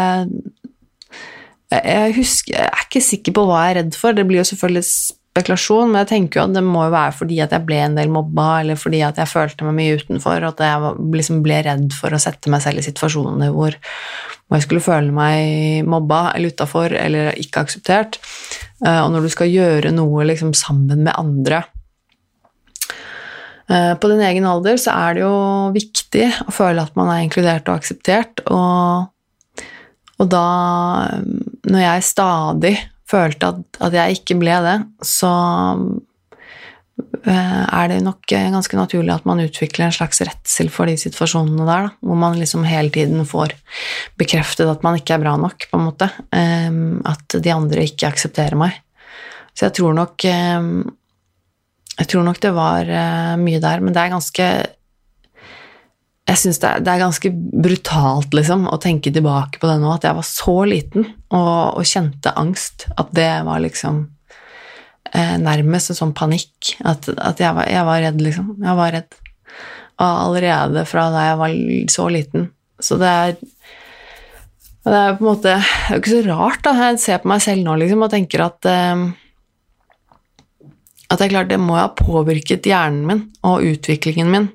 jeg, 1.72 2.14
husker, 2.18 2.52
jeg 2.52 2.68
er 2.68 2.82
ikke 2.84 3.00
sikker 3.00 3.34
på 3.34 3.44
hva 3.48 3.62
jeg 3.64 3.72
er 3.72 3.78
redd 3.80 3.96
for. 3.96 4.12
Det 4.12 4.26
blir 4.28 4.42
jo 4.42 4.48
selvfølgelig 4.50 4.84
spekulasjon, 4.84 5.88
men 5.90 6.02
jeg 6.02 6.10
tenker 6.12 6.38
jo 6.38 6.44
at 6.44 6.54
det 6.54 6.62
må 6.66 6.84
jo 6.84 6.92
være 6.94 7.14
fordi 7.16 7.40
at 7.42 7.54
jeg 7.56 7.66
ble 7.66 7.80
en 7.82 7.96
del 7.98 8.12
mobba, 8.12 8.48
eller 8.60 8.78
fordi 8.78 9.00
at 9.06 9.18
jeg 9.18 9.32
følte 9.32 9.66
meg 9.66 9.78
mye 9.78 9.96
utenfor, 9.98 10.44
og 10.44 10.52
at 10.52 10.62
jeg 10.68 10.92
liksom 11.16 11.40
ble 11.46 11.62
redd 11.66 11.96
for 11.96 12.14
å 12.14 12.20
sette 12.22 12.52
meg 12.52 12.62
selv 12.62 12.82
i 12.82 12.86
situasjoner 12.86 13.56
hvor, 13.56 13.78
hvor 14.44 14.58
jeg 14.58 14.66
skulle 14.66 14.84
føle 14.84 15.14
meg 15.14 15.86
mobba 15.88 16.34
eller 16.34 16.52
utafor 16.52 16.92
eller 16.98 17.32
ikke 17.40 17.64
akseptert. 17.64 18.18
Eh, 18.84 19.00
og 19.00 19.12
når 19.14 19.24
du 19.24 19.32
skal 19.32 19.52
gjøre 19.52 19.94
noe 19.94 20.26
liksom 20.28 20.52
sammen 20.56 21.06
med 21.06 21.14
andre 21.16 21.62
eh, 23.70 23.94
på 23.96 24.12
din 24.12 24.22
egen 24.28 24.46
alder 24.48 24.78
så 24.80 24.94
er 25.08 25.16
det 25.16 25.24
jo 25.24 25.38
viktig 25.74 26.28
å 26.44 26.54
føle 26.54 26.84
at 26.84 26.96
man 26.98 27.12
er 27.14 27.24
inkludert 27.24 27.68
og 27.68 27.80
akseptert, 27.80 28.44
og 28.52 29.10
og 30.22 30.28
da, 30.30 30.48
når 31.66 31.80
jeg 31.82 32.06
stadig 32.06 32.74
følte 33.10 33.50
at, 33.50 33.62
at 33.88 33.96
jeg 33.96 34.20
ikke 34.20 34.38
ble 34.40 34.58
det, 34.64 34.76
så 35.04 35.30
eh, 35.30 35.86
er 37.24 37.88
det 37.90 38.02
nok 38.04 38.28
ganske 38.28 38.76
naturlig 38.78 39.10
at 39.14 39.24
man 39.26 39.40
utvikler 39.42 39.88
en 39.88 39.94
slags 39.96 40.20
redsel 40.22 40.68
for 40.70 40.86
de 40.86 40.94
situasjonene 41.00 41.64
der, 41.66 41.88
da, 41.88 41.92
hvor 42.04 42.18
man 42.20 42.36
liksom 42.38 42.66
hele 42.68 42.92
tiden 42.94 43.24
får 43.26 43.56
bekreftet 44.20 44.68
at 44.70 44.84
man 44.86 44.98
ikke 45.00 45.16
er 45.16 45.24
bra 45.24 45.32
nok, 45.40 45.66
på 45.70 45.80
en 45.80 45.86
måte. 45.88 46.10
Ehm, 46.36 47.00
at 47.08 47.38
de 47.42 47.54
andre 47.54 47.86
ikke 47.88 48.12
aksepterer 48.12 48.58
meg. 48.60 48.76
Så 49.54 49.68
jeg 49.68 49.76
tror 49.80 49.96
nok 49.96 50.24
Jeg 51.94 52.08
tror 52.10 52.24
nok 52.26 52.40
det 52.42 52.50
var 52.50 52.88
eh, 52.90 53.36
mye 53.38 53.60
der, 53.62 53.80
men 53.80 53.94
det 53.94 54.02
er 54.02 54.10
ganske 54.10 54.46
jeg 56.24 56.40
syns 56.40 56.58
det, 56.62 56.70
det, 56.86 56.90
er 56.90 57.02
ganske 57.02 57.30
brutalt 57.30 58.32
liksom, 58.32 58.64
å 58.72 58.80
tenke 58.80 59.12
tilbake 59.12 59.60
på 59.60 59.68
det 59.68 59.76
nå, 59.82 59.90
at 59.92 60.06
jeg 60.08 60.16
var 60.16 60.26
så 60.26 60.56
liten 60.68 61.04
og, 61.28 61.76
og 61.76 61.84
kjente 61.84 62.32
angst. 62.40 62.86
At 62.96 63.12
det 63.16 63.28
var 63.44 63.60
liksom 63.60 64.06
eh, 65.14 65.36
nærmest 65.40 65.92
en 65.92 66.00
sånn 66.00 66.14
panikk. 66.16 66.74
At, 66.84 67.08
at 67.14 67.42
jeg, 67.42 67.54
var, 67.56 67.70
jeg, 67.70 67.86
var, 67.88 68.02
redd, 68.06 68.20
liksom. 68.22 68.50
Jeg 68.62 68.78
var 68.80 68.94
redd. 68.98 69.18
Allerede 70.04 70.82
fra 70.90 71.08
da 71.14 71.28
jeg 71.28 71.40
var 71.40 71.58
så 71.94 72.08
liten. 72.10 72.48
Så 72.82 72.98
det 73.00 73.10
er 73.10 73.36
det 74.84 74.92
er 75.00 75.14
på 75.16 75.24
en 75.24 75.30
måte 75.30 75.48
Det 75.48 75.60
er 75.64 75.94
jo 75.94 76.00
ikke 76.02 76.10
så 76.12 76.24
rart, 76.26 76.60
da. 76.66 76.72
Jeg 76.76 76.98
ser 77.00 77.20
på 77.22 77.30
meg 77.30 77.40
selv 77.40 77.64
nå 77.64 77.76
liksom, 77.80 78.02
og 78.04 78.10
tenker 78.12 78.42
at 78.44 78.68
eh, 78.68 79.04
At 81.08 81.22
det 81.22 81.28
er 81.28 81.32
klart, 81.32 81.48
det 81.48 81.60
må 81.62 81.78
ha 81.78 81.86
påvirket 81.96 82.68
hjernen 82.68 83.06
min 83.08 83.22
og 83.46 83.64
utviklingen 83.64 84.32
min 84.32 84.50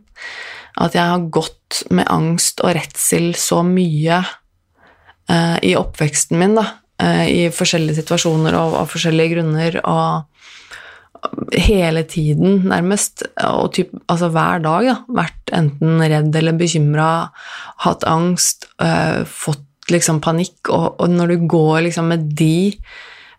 at 0.80 0.96
jeg 0.96 1.12
har 1.12 1.30
gått 1.34 1.82
med 1.92 2.08
angst 2.12 2.62
og 2.64 2.74
redsel 2.78 3.34
så 3.38 3.62
mye 3.68 4.22
eh, 5.30 5.58
i 5.68 5.74
oppveksten 5.80 6.40
min, 6.40 6.56
da, 6.60 6.66
i 7.00 7.46
forskjellige 7.56 8.02
situasjoner 8.02 8.58
og 8.60 8.74
av 8.82 8.90
forskjellige 8.92 9.32
grunner, 9.38 9.78
og 9.88 10.28
hele 11.58 12.04
tiden, 12.08 12.64
nærmest, 12.70 13.24
og 13.44 13.74
typ, 13.76 13.92
altså 14.12 14.30
hver 14.34 14.62
dag, 14.64 14.88
da, 14.88 14.96
vært 15.20 15.54
enten 15.56 16.02
redd 16.02 16.36
eller 16.36 16.58
bekymra, 16.60 17.12
hatt 17.86 18.06
angst, 18.08 18.70
eh, 18.84 19.26
fått 19.26 19.92
liksom 19.92 20.22
panikk, 20.24 20.70
og, 20.70 21.00
og, 21.00 21.08
når 21.10 21.34
du 21.34 21.48
går 21.50 21.82
liksom 21.88 22.12
med 22.14 22.30
de 22.38 22.76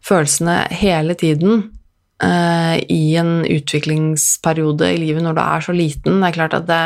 følelsene 0.04 0.64
hele 0.74 1.14
tiden 1.14 1.62
eh, 2.22 2.80
i 2.90 3.16
en 3.20 3.44
utviklingsperiode 3.46 4.90
i 4.90 4.98
livet 5.04 5.24
når 5.24 5.36
du 5.36 5.42
er 5.44 5.66
så 5.68 5.76
liten, 5.76 6.20
det 6.20 6.30
er 6.30 6.38
klart 6.40 6.58
at 6.58 6.66
det 6.68 6.84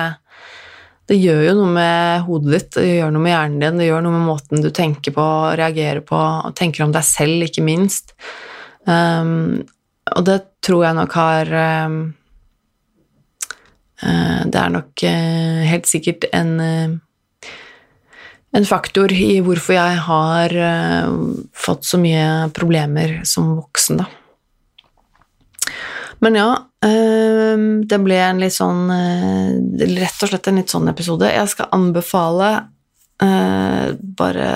det 1.10 1.18
gjør 1.20 1.42
jo 1.44 1.54
noe 1.58 1.72
med 1.74 2.24
hodet 2.24 2.52
ditt, 2.54 2.70
det 2.78 2.96
gjør 2.96 3.12
noe 3.12 3.24
med 3.26 3.34
hjernen 3.34 3.60
din, 3.60 3.80
det 3.82 3.88
gjør 3.90 4.04
noe 4.06 4.16
med 4.16 4.26
måten 4.30 4.64
du 4.64 4.70
tenker 4.72 5.12
på, 5.12 5.26
reagerer 5.60 6.00
på, 6.06 6.16
og 6.16 6.54
tenker 6.56 6.86
om 6.86 6.94
deg 6.94 7.04
selv, 7.04 7.44
ikke 7.44 7.64
minst. 7.66 8.14
Um, 8.88 9.64
og 10.14 10.24
det 10.28 10.38
tror 10.64 10.84
jeg 10.86 10.96
nok 10.98 11.14
har 11.16 11.50
um, 11.86 11.94
uh, 14.02 14.40
Det 14.44 14.58
er 14.60 14.72
nok 14.74 15.04
uh, 15.08 15.62
helt 15.64 15.88
sikkert 15.88 16.26
en, 16.36 16.52
uh, 16.60 17.48
en 18.56 18.68
faktor 18.68 19.12
i 19.12 19.38
hvorfor 19.44 19.76
jeg 19.76 20.02
har 20.08 20.52
fått 21.56 21.88
så 21.88 21.98
mye 22.00 22.52
problemer 22.54 23.22
som 23.28 23.56
voksen, 23.56 24.04
da. 24.04 24.08
Men 26.22 26.38
ja, 26.38 26.48
det 26.84 27.98
ble 28.04 28.16
en 28.20 28.40
litt 28.42 28.52
sånn 28.52 28.90
eh, 28.92 29.86
Rett 29.94 30.24
og 30.24 30.30
slett 30.30 30.48
en 30.50 30.60
litt 30.60 30.72
sånn 30.72 30.90
episode. 30.90 31.30
Jeg 31.32 31.50
skal 31.52 31.70
anbefale 31.72 32.50
eh, 33.24 33.94
bare 34.18 34.48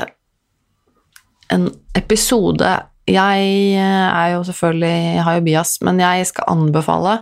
en 1.48 1.68
episode 1.96 2.72
jeg 3.08 3.52
eh, 3.74 4.08
er 4.08 4.34
jo 4.36 4.44
selvfølgelig 4.46 4.96
jeg 5.18 5.26
har 5.26 5.38
jo 5.38 5.44
bias, 5.46 5.76
men 5.86 6.00
jeg 6.02 6.26
skal 6.28 6.50
anbefale 6.52 7.20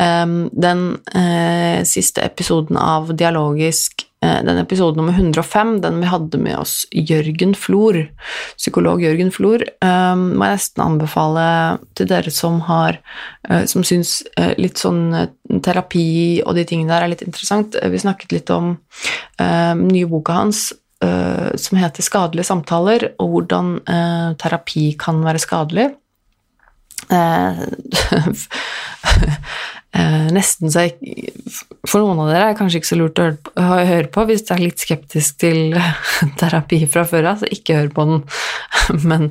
um, 0.00 0.38
den 0.52 0.86
uh, 1.14 1.82
siste 1.88 2.24
episoden 2.24 2.78
av 2.80 3.12
Dialogisk 3.18 4.04
uh, 4.24 4.40
den 4.46 4.58
episoden 4.62 5.00
nummer 5.00 5.14
105, 5.14 5.76
den 5.84 6.00
vi 6.02 6.10
hadde 6.10 6.40
med 6.42 6.58
oss 6.58 6.74
Jørgen 6.90 7.54
Flor, 7.58 8.00
psykolog 8.56 9.04
Jørgen 9.04 9.32
Flor, 9.34 9.64
um, 9.84 10.28
må 10.36 10.50
jeg 10.50 10.58
nesten 10.58 10.84
anbefale 10.86 11.46
til 11.98 12.10
dere 12.10 12.34
som 12.34 12.60
har 12.68 12.98
uh, 13.50 13.64
som 13.70 13.86
syns 13.86 14.20
litt 14.58 14.80
sånn 14.82 15.04
terapi 15.62 16.42
og 16.42 16.56
de 16.58 16.66
tingene 16.66 16.92
der 16.92 17.06
er 17.06 17.14
litt 17.14 17.26
interessant. 17.26 17.76
Vi 17.76 18.00
snakket 18.00 18.32
litt 18.34 18.50
om 18.54 18.74
nye 19.82 20.08
boka 20.08 20.36
hans 20.36 20.70
som 21.02 21.78
heter 21.80 22.02
'Skadelige 22.02 22.46
samtaler', 22.46 23.08
og 23.18 23.28
hvordan 23.32 23.80
terapi 24.38 24.94
kan 24.98 25.24
være 25.24 25.42
skadelig. 25.42 25.88
Eh, 29.92 30.28
nesten 30.32 30.72
så 30.72 30.86
jeg, 30.86 31.32
For 31.84 32.00
noen 32.00 32.22
av 32.22 32.30
dere 32.30 32.46
er 32.46 32.54
det 32.54 32.58
kanskje 32.62 32.80
ikke 32.80 32.88
så 32.88 32.96
lurt 32.96 33.18
å 33.20 33.26
høre 33.60 34.08
på 34.12 34.24
hvis 34.30 34.44
du 34.48 34.54
er 34.54 34.62
litt 34.62 34.80
skeptisk 34.80 35.42
til 35.42 35.76
terapi 36.40 36.80
fra 36.88 37.04
før 37.08 37.28
av, 37.34 37.42
så 37.42 37.50
ikke 37.52 37.76
hør 37.76 37.92
på 37.92 38.06
den. 38.08 38.24
Men. 39.10 39.28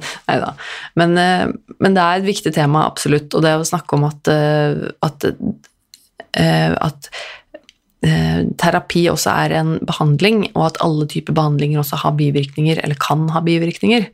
Men, 1.00 1.18
eh, 1.18 1.48
men, 1.82 1.98
det 1.98 2.04
er 2.04 2.22
et 2.22 2.30
viktig 2.30 2.54
tema, 2.54 2.86
absolutt, 2.86 3.34
og 3.34 3.46
det 3.46 3.58
å 3.58 3.68
snakke 3.68 3.98
om 3.98 4.06
at, 4.08 4.32
eh, 4.32 4.86
at, 5.02 5.26
eh, 6.38 6.78
at 6.78 7.10
terapi 8.02 9.04
også 9.12 9.30
er 9.30 9.54
en 9.60 9.76
behandling, 9.86 10.48
og 10.56 10.72
at 10.72 10.80
alle 10.82 11.06
typer 11.06 11.36
behandlinger 11.38 11.84
også 11.84 12.00
har 12.02 12.16
bivirkninger, 12.18 12.80
eller 12.82 12.98
kan 12.98 13.28
ha 13.30 13.44
bivirkninger. 13.46 14.08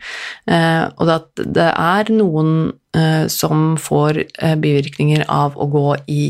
Og 0.99 1.11
at 1.13 1.45
det 1.55 1.69
er 1.71 2.11
noen 2.11 2.73
Eh, 2.97 3.27
som 3.27 3.77
får 3.77 4.23
eh, 4.39 4.55
bivirkninger 4.55 5.25
av 5.29 5.57
å 5.59 5.67
gå 5.69 5.85
i, 6.09 6.23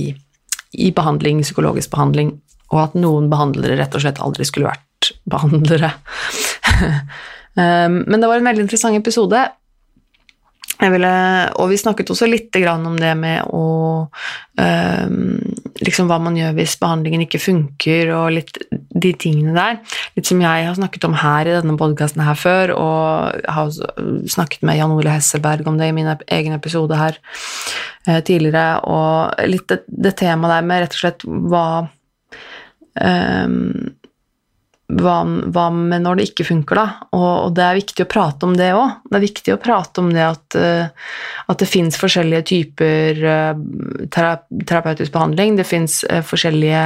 i, 0.73 0.89
behandling, 0.91 1.39
psykologisk 1.45 1.93
behandling, 1.93 2.33
og 2.73 2.81
at 2.81 2.97
noen 2.97 3.29
behandlere 3.31 3.77
rett 3.79 3.95
og 3.95 4.03
slett 4.03 4.19
aldri 4.23 4.47
skulle 4.47 4.73
vært 4.73 5.13
behandlere. 5.29 5.95
Eh, 7.57 7.87
men 7.89 8.21
det 8.21 8.27
var 8.29 8.37
en 8.37 8.45
veldig 8.45 8.61
interessant 8.67 8.93
episode. 8.93 9.39
Ville, 10.77 11.13
og 11.57 11.71
vi 11.71 11.79
snakket 11.81 12.11
også 12.13 12.27
litt 12.29 12.53
om 12.69 12.99
det 13.01 13.15
med 13.17 13.49
å 13.49 13.63
um, 14.05 15.39
liksom 15.83 16.09
Hva 16.09 16.17
man 16.21 16.37
gjør 16.37 16.55
hvis 16.57 16.77
behandlingen 16.81 17.25
ikke 17.25 17.41
funker, 17.41 18.11
og 18.15 18.31
litt 18.35 18.59
de 18.71 19.11
tingene 19.19 19.55
der. 19.55 19.79
Litt 20.17 20.29
som 20.29 20.41
jeg 20.41 20.67
har 20.67 20.77
snakket 20.77 21.07
om 21.07 21.17
her 21.17 21.49
i 21.49 21.55
denne 21.57 21.77
podkasten 21.79 22.23
her 22.25 22.37
før, 22.39 22.73
og 22.77 23.43
har 23.57 23.73
snakket 24.29 24.65
med 24.67 24.79
Jan 24.79 24.95
Ole 24.95 25.13
Hesselberg 25.17 25.67
om 25.69 25.77
det 25.79 25.91
i 25.91 25.95
min 25.97 26.09
egen 26.09 26.57
episode 26.57 26.97
her 26.97 27.19
eh, 28.07 28.21
tidligere, 28.21 28.81
og 28.87 29.47
litt 29.49 29.67
det, 29.69 29.83
det 29.87 30.17
temaet 30.23 30.57
der 30.57 30.67
med 30.71 30.83
rett 30.85 30.97
og 30.97 31.03
slett 31.03 31.27
hva 31.27 31.67
um, 33.01 33.57
hva, 34.87 35.17
hva, 35.51 35.65
med 35.75 36.05
når 36.05 36.15
det 36.19 36.25
ikke 36.29 36.45
funker, 36.47 36.79
da? 36.79 36.85
Og, 37.11 37.25
og, 37.27 37.49
det 37.57 37.63
er 37.65 37.75
viktig 37.75 38.05
å 38.05 38.09
prate 38.09 38.47
om 38.47 38.53
det 38.55 38.69
òg. 38.71 39.01
Det 39.09 39.17
er 39.17 39.25
viktig 39.25 39.53
å 39.53 39.59
prate 39.59 39.99
om 39.99 40.13
det 40.15 40.23
at, 40.23 40.55
uh, 40.55 41.11
at 41.51 41.59
det 41.59 41.67
fins 41.67 41.99
forskjellige 41.99 42.45
typer 42.47 43.19
uh, 43.27 44.07
terapeutisk 44.15 45.11
behandling. 45.11 45.57
Det 45.59 45.67
fins 45.67 45.99
uh, 46.07 46.21
forskjellige 46.23 46.85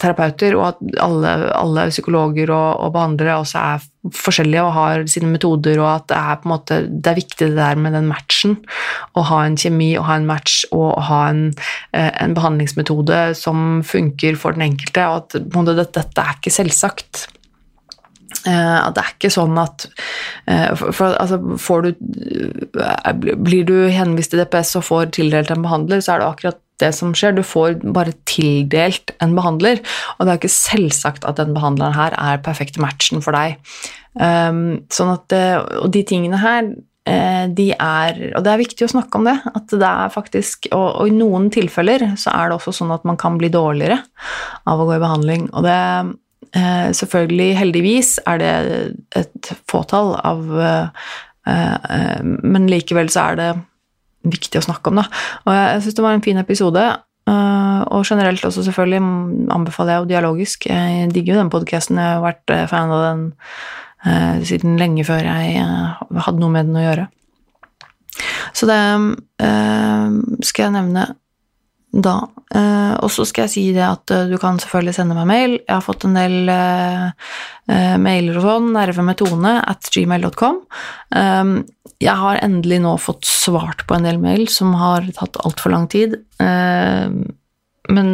terapeuter, 0.00 0.56
og 0.56 0.70
at 0.70 0.80
alle, 1.04 1.34
alle 1.52 1.88
psykologer 1.92 2.48
og, 2.48 2.80
og, 2.80 2.94
behandlere 2.96 3.36
også 3.42 3.60
er 3.60 3.84
forskjellige 4.10 4.62
og 4.66 4.72
har 4.74 5.04
sine 5.10 5.30
metoder, 5.30 5.78
og 5.82 5.90
at 5.92 6.08
det 6.10 6.18
er 6.18 6.38
på 6.40 6.48
en 6.48 6.52
måte 6.54 6.78
det 6.90 7.10
er 7.12 7.20
viktig 7.20 7.50
det 7.52 7.58
der 7.58 7.78
med 7.78 7.94
den 7.94 8.08
matchen. 8.10 8.56
Å 9.14 9.26
ha 9.28 9.42
en 9.46 9.58
kjemi 9.60 9.92
og 9.98 10.08
ha 10.08 10.16
en 10.18 10.26
match 10.26 10.62
og 10.74 10.96
ha 11.06 11.20
en, 11.30 11.44
en 11.94 12.34
behandlingsmetode 12.34 13.20
som 13.38 13.82
funker 13.86 14.38
for 14.40 14.56
den 14.56 14.66
enkelte, 14.72 15.06
og 15.06 15.22
at 15.22 15.54
måte, 15.54 15.76
dette, 15.78 16.02
dette 16.02 16.26
er 16.26 16.40
ikke 16.40 16.54
selvsagt. 16.54 17.28
Uh, 18.42 18.90
det 18.90 19.02
er 19.02 19.10
ikke 19.12 19.30
sånn 19.30 19.58
at 19.60 19.84
uh, 20.48 20.72
for, 20.74 21.12
altså, 21.12 21.36
får 21.60 21.84
du 21.84 21.90
Blir 23.44 23.66
du 23.68 23.74
henvist 23.92 24.32
til 24.32 24.40
DPS 24.40 24.72
og 24.80 24.86
får 24.88 25.12
tildelt 25.14 25.52
en 25.52 25.62
behandler, 25.62 26.00
så 26.02 26.16
er 26.16 26.22
det 26.22 26.30
akkurat 26.30 26.62
det 26.82 26.92
som 26.96 27.14
skjer. 27.16 27.36
Du 27.36 27.42
får 27.46 27.80
bare 27.94 28.14
tildelt 28.28 29.14
en 29.22 29.36
behandler, 29.38 29.82
og 30.16 30.26
det 30.26 30.32
er 30.32 30.40
ikke 30.40 30.54
selvsagt 30.54 31.26
at 31.28 31.40
den 31.40 31.54
behandleren 31.56 31.96
her 31.96 32.16
er 32.18 32.42
perfekte 32.44 32.82
matchen 32.82 33.22
for 33.24 33.36
deg. 33.36 33.58
Um, 34.12 34.82
sånn 34.92 35.14
at, 35.14 35.32
og 35.80 35.88
de 35.94 36.02
tingene 36.04 36.36
her 36.36 36.66
eh, 37.08 37.46
de 37.48 37.70
er 37.72 38.18
Og 38.36 38.42
det 38.44 38.50
er 38.52 38.60
viktig 38.60 38.84
å 38.84 38.90
snakke 38.92 39.16
om 39.16 39.24
det. 39.30 39.38
At 39.48 39.72
det 39.72 39.88
er 39.88 40.12
faktisk 40.12 40.68
og, 40.70 40.88
og, 40.90 41.06
i 41.08 41.16
noen 41.16 41.48
tilfeller 41.54 42.10
så 42.20 42.34
er 42.34 42.50
det 42.50 42.58
også 42.58 42.76
sånn 42.82 42.92
at 42.92 43.06
man 43.08 43.16
kan 43.20 43.40
bli 43.40 43.48
dårligere 43.52 44.02
av 44.68 44.82
å 44.82 44.88
gå 44.90 44.98
i 44.98 45.02
behandling. 45.02 45.48
Og 45.56 45.64
det 45.64 45.78
eh, 46.60 46.92
Selvfølgelig, 46.92 47.50
heldigvis, 47.56 48.18
er 48.28 48.42
det 48.42 48.54
et 49.22 49.54
fåtall 49.70 50.16
av 50.20 50.42
Men 51.42 52.68
likevel 52.70 53.08
så 53.10 53.24
er 53.32 53.38
det 53.40 53.46
viktig 54.24 54.60
å 54.60 54.66
snakke 54.68 54.92
om, 54.92 55.00
da. 55.02 55.06
Og 55.46 55.54
jeg, 55.56 55.70
jeg 55.74 55.84
syns 55.86 55.98
det 55.98 56.04
var 56.06 56.18
en 56.18 56.24
fin 56.24 56.42
episode. 56.42 56.84
Uh, 57.22 57.80
og 57.94 58.02
generelt 58.08 58.42
også 58.44 58.64
selvfølgelig 58.66 59.00
anbefaler 59.54 59.94
jeg 59.94 60.02
jo 60.02 60.10
dialogisk. 60.10 60.66
Jeg 60.70 61.10
digger 61.14 61.36
jo 61.36 61.40
den 61.42 61.52
podkasten. 61.54 62.00
Jeg 62.02 62.18
har 62.18 62.24
vært 62.24 62.54
fan 62.70 62.94
av 62.94 63.04
den 63.06 63.24
uh, 64.06 64.42
siden 64.48 64.78
lenge 64.80 65.06
før 65.06 65.22
jeg 65.28 65.62
hadde 65.62 66.38
noe 66.40 66.54
med 66.54 66.70
den 66.70 66.80
å 66.80 66.86
gjøre. 66.86 67.08
Så 68.52 68.68
det 68.68 68.78
skal 70.44 70.66
jeg 70.66 70.74
nevne 70.74 71.06
da. 71.92 72.14
Uh, 72.52 72.96
og 73.04 73.10
så 73.12 73.24
skal 73.28 73.46
jeg 73.46 73.52
si 73.52 73.64
det 73.76 73.84
at 73.84 74.12
uh, 74.12 74.24
du 74.30 74.38
kan 74.40 74.58
selvfølgelig 74.60 74.96
sende 74.96 75.16
meg 75.16 75.28
mail. 75.28 75.56
Jeg 75.60 75.74
har 75.74 75.84
fått 75.84 76.06
en 76.08 76.16
del 76.16 76.48
uh, 76.48 77.12
mailer 78.00 78.40
og 78.40 78.46
sånn. 78.48 78.72
Nervemetone 78.76 79.54
at 79.68 79.92
gmail.com. 79.92 80.62
Jeg 82.02 82.18
har 82.18 82.40
endelig 82.42 82.80
nå 82.82 82.96
fått 82.98 83.28
svart 83.28 83.84
på 83.86 83.96
en 83.96 84.08
del 84.08 84.18
mail 84.22 84.48
som 84.50 84.72
har 84.80 85.06
tatt 85.14 85.38
altfor 85.44 85.74
lang 85.74 85.86
tid. 85.92 86.16
men 86.42 88.08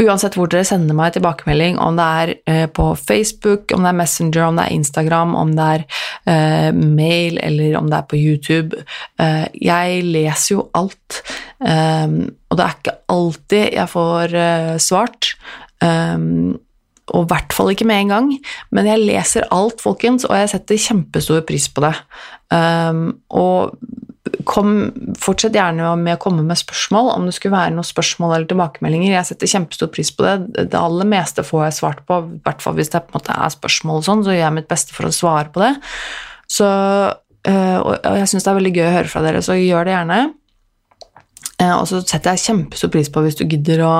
uansett 0.00 0.36
hvor 0.38 0.48
dere 0.50 0.66
sender 0.66 0.96
meg 0.96 1.14
tilbakemelding, 1.14 1.78
om 1.82 1.98
det 1.98 2.06
er 2.22 2.32
eh, 2.50 2.66
på 2.72 2.90
Facebook, 2.98 3.74
om 3.74 3.84
det 3.84 3.92
er 3.92 3.98
Messenger, 3.98 4.42
om 4.46 4.58
det 4.58 4.66
er 4.66 4.76
Instagram, 4.76 5.34
om 5.38 5.52
det 5.56 5.66
er 5.74 5.84
uh, 6.30 6.70
mail 6.76 7.38
eller 7.42 7.76
om 7.78 7.90
det 7.90 7.98
er 7.98 8.08
på 8.10 8.18
YouTube 8.18 8.80
uh, 9.20 9.46
Jeg 9.54 10.02
leser 10.06 10.54
jo 10.54 10.64
alt, 10.76 11.20
um, 11.58 12.18
og 12.50 12.58
det 12.58 12.66
er 12.66 12.76
ikke 12.78 12.96
alltid 13.16 13.78
jeg 13.78 13.92
får 13.94 14.36
uh, 14.36 14.74
svart. 14.82 15.32
Um, 15.80 16.58
og 17.10 17.24
i 17.24 17.30
hvert 17.32 17.54
fall 17.56 17.72
ikke 17.72 17.88
med 17.88 18.04
en 18.04 18.12
gang, 18.12 18.28
men 18.70 18.86
jeg 18.86 19.02
leser 19.02 19.48
alt, 19.50 19.80
folkens, 19.82 20.28
og 20.28 20.36
jeg 20.38 20.52
setter 20.52 20.78
kjempestor 20.78 21.40
pris 21.48 21.66
på 21.74 21.82
det. 21.82 21.96
og 23.34 23.72
kom, 24.48 24.90
fortsett 25.20 25.56
gjerne 25.56 25.92
med 26.00 26.16
å 26.16 26.20
komme 26.22 26.44
med 26.46 26.58
spørsmål 26.58 27.12
om 27.14 27.28
det 27.28 27.34
skulle 27.36 27.56
være 27.56 27.74
noen 27.76 27.86
spørsmål 27.86 28.34
eller 28.34 28.50
tilbakemeldinger. 28.50 29.14
Jeg 29.14 29.28
setter 29.30 29.52
kjempestor 29.52 29.90
pris 29.94 30.12
på 30.14 30.26
det. 30.26 30.66
Det 30.72 30.78
aller 30.78 31.08
meste 31.08 31.44
får 31.46 31.66
jeg 31.66 31.78
svart 31.80 32.02
på, 32.08 32.20
i 32.26 32.42
hvert 32.46 32.64
fall 32.64 32.76
hvis 32.78 32.92
det 32.92 33.04
på 33.06 33.14
en 33.14 33.20
måte 33.20 33.36
er 33.36 33.54
spørsmål 33.56 34.02
og 34.02 34.08
sånn, 34.08 34.24
så 34.26 34.34
gjør 34.34 34.46
jeg 34.46 34.56
mitt 34.58 34.70
beste 34.70 34.96
for 34.96 35.08
å 35.08 35.14
svare 35.14 35.52
på 35.54 35.64
det. 35.64 35.72
Så, 36.50 36.66
øh, 36.66 37.78
og 37.78 38.18
jeg 38.20 38.30
syns 38.32 38.46
det 38.46 38.52
er 38.52 38.60
veldig 38.60 38.74
gøy 38.76 38.86
å 38.88 38.94
høre 38.98 39.12
fra 39.12 39.24
dere, 39.26 39.42
så 39.44 39.58
gjør 39.58 39.88
det 39.88 39.96
gjerne. 39.96 40.20
Eh, 41.60 41.72
og 41.76 41.84
så 41.90 42.00
setter 42.00 42.34
jeg 42.34 42.44
kjempestor 42.46 42.90
pris 42.92 43.10
på 43.12 43.22
hvis 43.24 43.36
du 43.36 43.44
gidder 43.44 43.82
å 43.84 43.94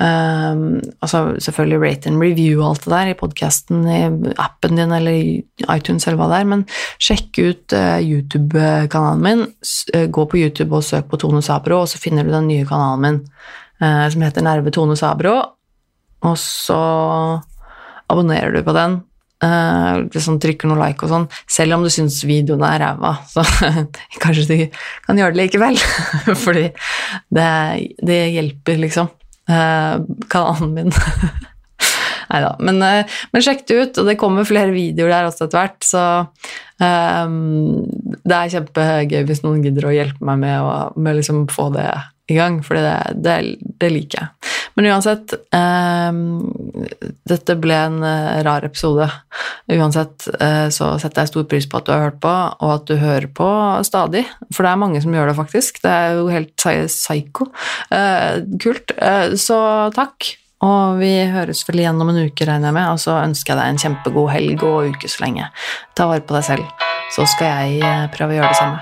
um, 0.00 0.78
altså 1.04 1.20
Selvfølgelig 1.44 1.80
rate 1.82 2.10
and 2.10 2.22
review 2.22 2.62
alt 2.64 2.86
det 2.86 2.92
der 2.94 3.10
i 3.12 3.16
podkasten, 3.18 3.82
i 3.84 4.00
appen 4.40 4.78
din 4.78 4.94
eller 4.94 5.12
i 5.12 5.34
iTunes 5.74 6.06
eller 6.06 6.20
hva 6.20 6.30
det 6.32 6.38
er, 6.40 6.48
men 6.54 6.64
sjekk 7.02 7.40
ut 7.42 7.76
uh, 7.76 7.98
YouTube-kanalen 8.00 9.24
min. 9.24 9.44
Uh, 9.94 10.06
gå 10.14 10.26
på 10.30 10.40
YouTube 10.40 10.78
og 10.78 10.86
søk 10.86 11.10
på 11.10 11.20
Tone 11.20 11.42
Sabro, 11.44 11.82
og 11.82 11.92
så 11.92 12.00
finner 12.00 12.24
du 12.24 12.32
den 12.32 12.48
nye 12.50 12.68
kanalen 12.68 13.04
min 13.04 13.20
uh, 13.82 14.06
som 14.08 14.24
heter 14.24 14.46
Nerve 14.46 14.72
Tone 14.74 14.96
Sabro, 14.98 15.36
og 16.24 16.40
så 16.40 16.80
abonnerer 18.08 18.54
du 18.54 18.64
på 18.64 18.76
den. 18.76 19.02
Uh, 19.38 20.08
liksom 20.10 20.40
trykker 20.42 20.66
noe 20.66 20.80
like 20.80 21.04
og 21.06 21.12
sånn, 21.12 21.26
selv 21.46 21.76
om 21.76 21.84
du 21.86 21.92
syns 21.94 22.16
videoen 22.26 22.64
er 22.66 22.80
ræva, 22.82 23.12
så 23.30 23.44
kanskje 24.22 24.46
du 24.48 24.80
kan 25.06 25.20
gjøre 25.20 25.36
det 25.36 25.44
likevel. 25.44 25.78
Fordi 26.44 26.64
det, 27.30 27.50
det, 28.02 28.18
hjelper, 28.34 28.82
liksom. 28.82 29.12
Uh, 29.48 30.02
kanalen 30.32 30.74
min. 30.74 30.90
Nei 32.28 32.42
da. 32.44 32.50
Men, 32.58 32.82
uh, 32.82 33.18
men, 33.32 33.44
sjekk 33.44 33.62
det 33.70 33.78
ut, 33.78 34.02
og 34.02 34.10
det 34.10 34.18
kommer 34.20 34.48
flere 34.48 34.74
videoer 34.74 35.14
der 35.14 35.30
også 35.30 35.46
etter 35.46 35.62
hvert, 35.62 35.86
så 35.86 36.04
um, 36.82 37.86
det 38.26 38.36
er 38.36 38.54
kjempegøy 38.56 39.22
hvis 39.30 39.46
noen 39.46 39.62
gidder 39.64 39.86
å 39.88 39.94
hjelpe 39.94 40.28
meg 40.28 40.42
med 40.42 40.66
å 40.66 40.72
med 40.98 41.22
liksom 41.22 41.46
få 41.54 41.70
det 41.78 41.88
i 42.28 42.36
gang, 42.36 42.58
for 42.66 42.76
det, 42.76 43.22
det, 43.24 43.38
det 43.80 43.88
liker 43.94 44.20
jeg. 44.20 44.54
Men 44.76 44.90
uansett 44.92 45.32
eh, 45.34 46.18
Dette 47.28 47.56
ble 47.60 47.76
en 47.76 48.00
eh, 48.06 48.40
rar 48.46 48.64
episode. 48.66 49.08
Uansett 49.72 50.28
eh, 50.40 50.68
så 50.74 50.94
setter 51.00 51.24
jeg 51.24 51.32
stor 51.32 51.46
pris 51.50 51.68
på 51.68 51.80
at 51.80 51.86
du 51.86 51.92
har 51.94 52.04
hørt 52.06 52.20
på, 52.22 52.32
og 52.32 52.74
at 52.74 52.88
du 52.88 52.96
hører 53.00 53.28
på 53.34 53.48
stadig. 53.86 54.24
For 54.54 54.64
det 54.64 54.72
er 54.72 54.82
mange 54.82 55.02
som 55.04 55.14
gjør 55.14 55.30
det, 55.30 55.38
faktisk. 55.38 55.82
Det 55.84 55.92
er 55.92 56.18
jo 56.18 56.28
helt 56.32 56.54
psycho. 56.58 57.50
Eh, 57.94 58.42
kult. 58.62 58.94
Så 59.38 59.58
takk. 59.96 60.34
Og 60.64 60.98
vi 60.98 61.12
høres 61.30 61.62
vel 61.68 61.84
igjen 61.84 62.00
om 62.02 62.10
en 62.10 62.24
uke, 62.26 62.48
regner 62.48 62.72
jeg 62.72 62.78
med. 62.80 62.90
Og 62.96 63.02
så 63.02 63.20
ønsker 63.22 63.54
jeg 63.54 63.60
deg 63.60 63.72
en 63.72 63.82
kjempegod 63.84 64.32
helg 64.34 64.66
og 64.66 64.94
uke 64.94 65.10
så 65.10 65.24
lenge. 65.26 65.50
Ta 65.94 66.08
vare 66.10 66.24
på 66.26 66.34
deg 66.38 66.48
selv. 66.50 66.86
Så 67.14 67.28
skal 67.36 67.68
jeg 67.68 68.12
prøve 68.16 68.34
å 68.34 68.40
gjøre 68.40 68.52
det 68.52 68.60
samme. 68.64 68.78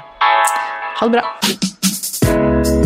Ha 0.97 1.11
det 1.11 1.19
bra. 1.19 2.86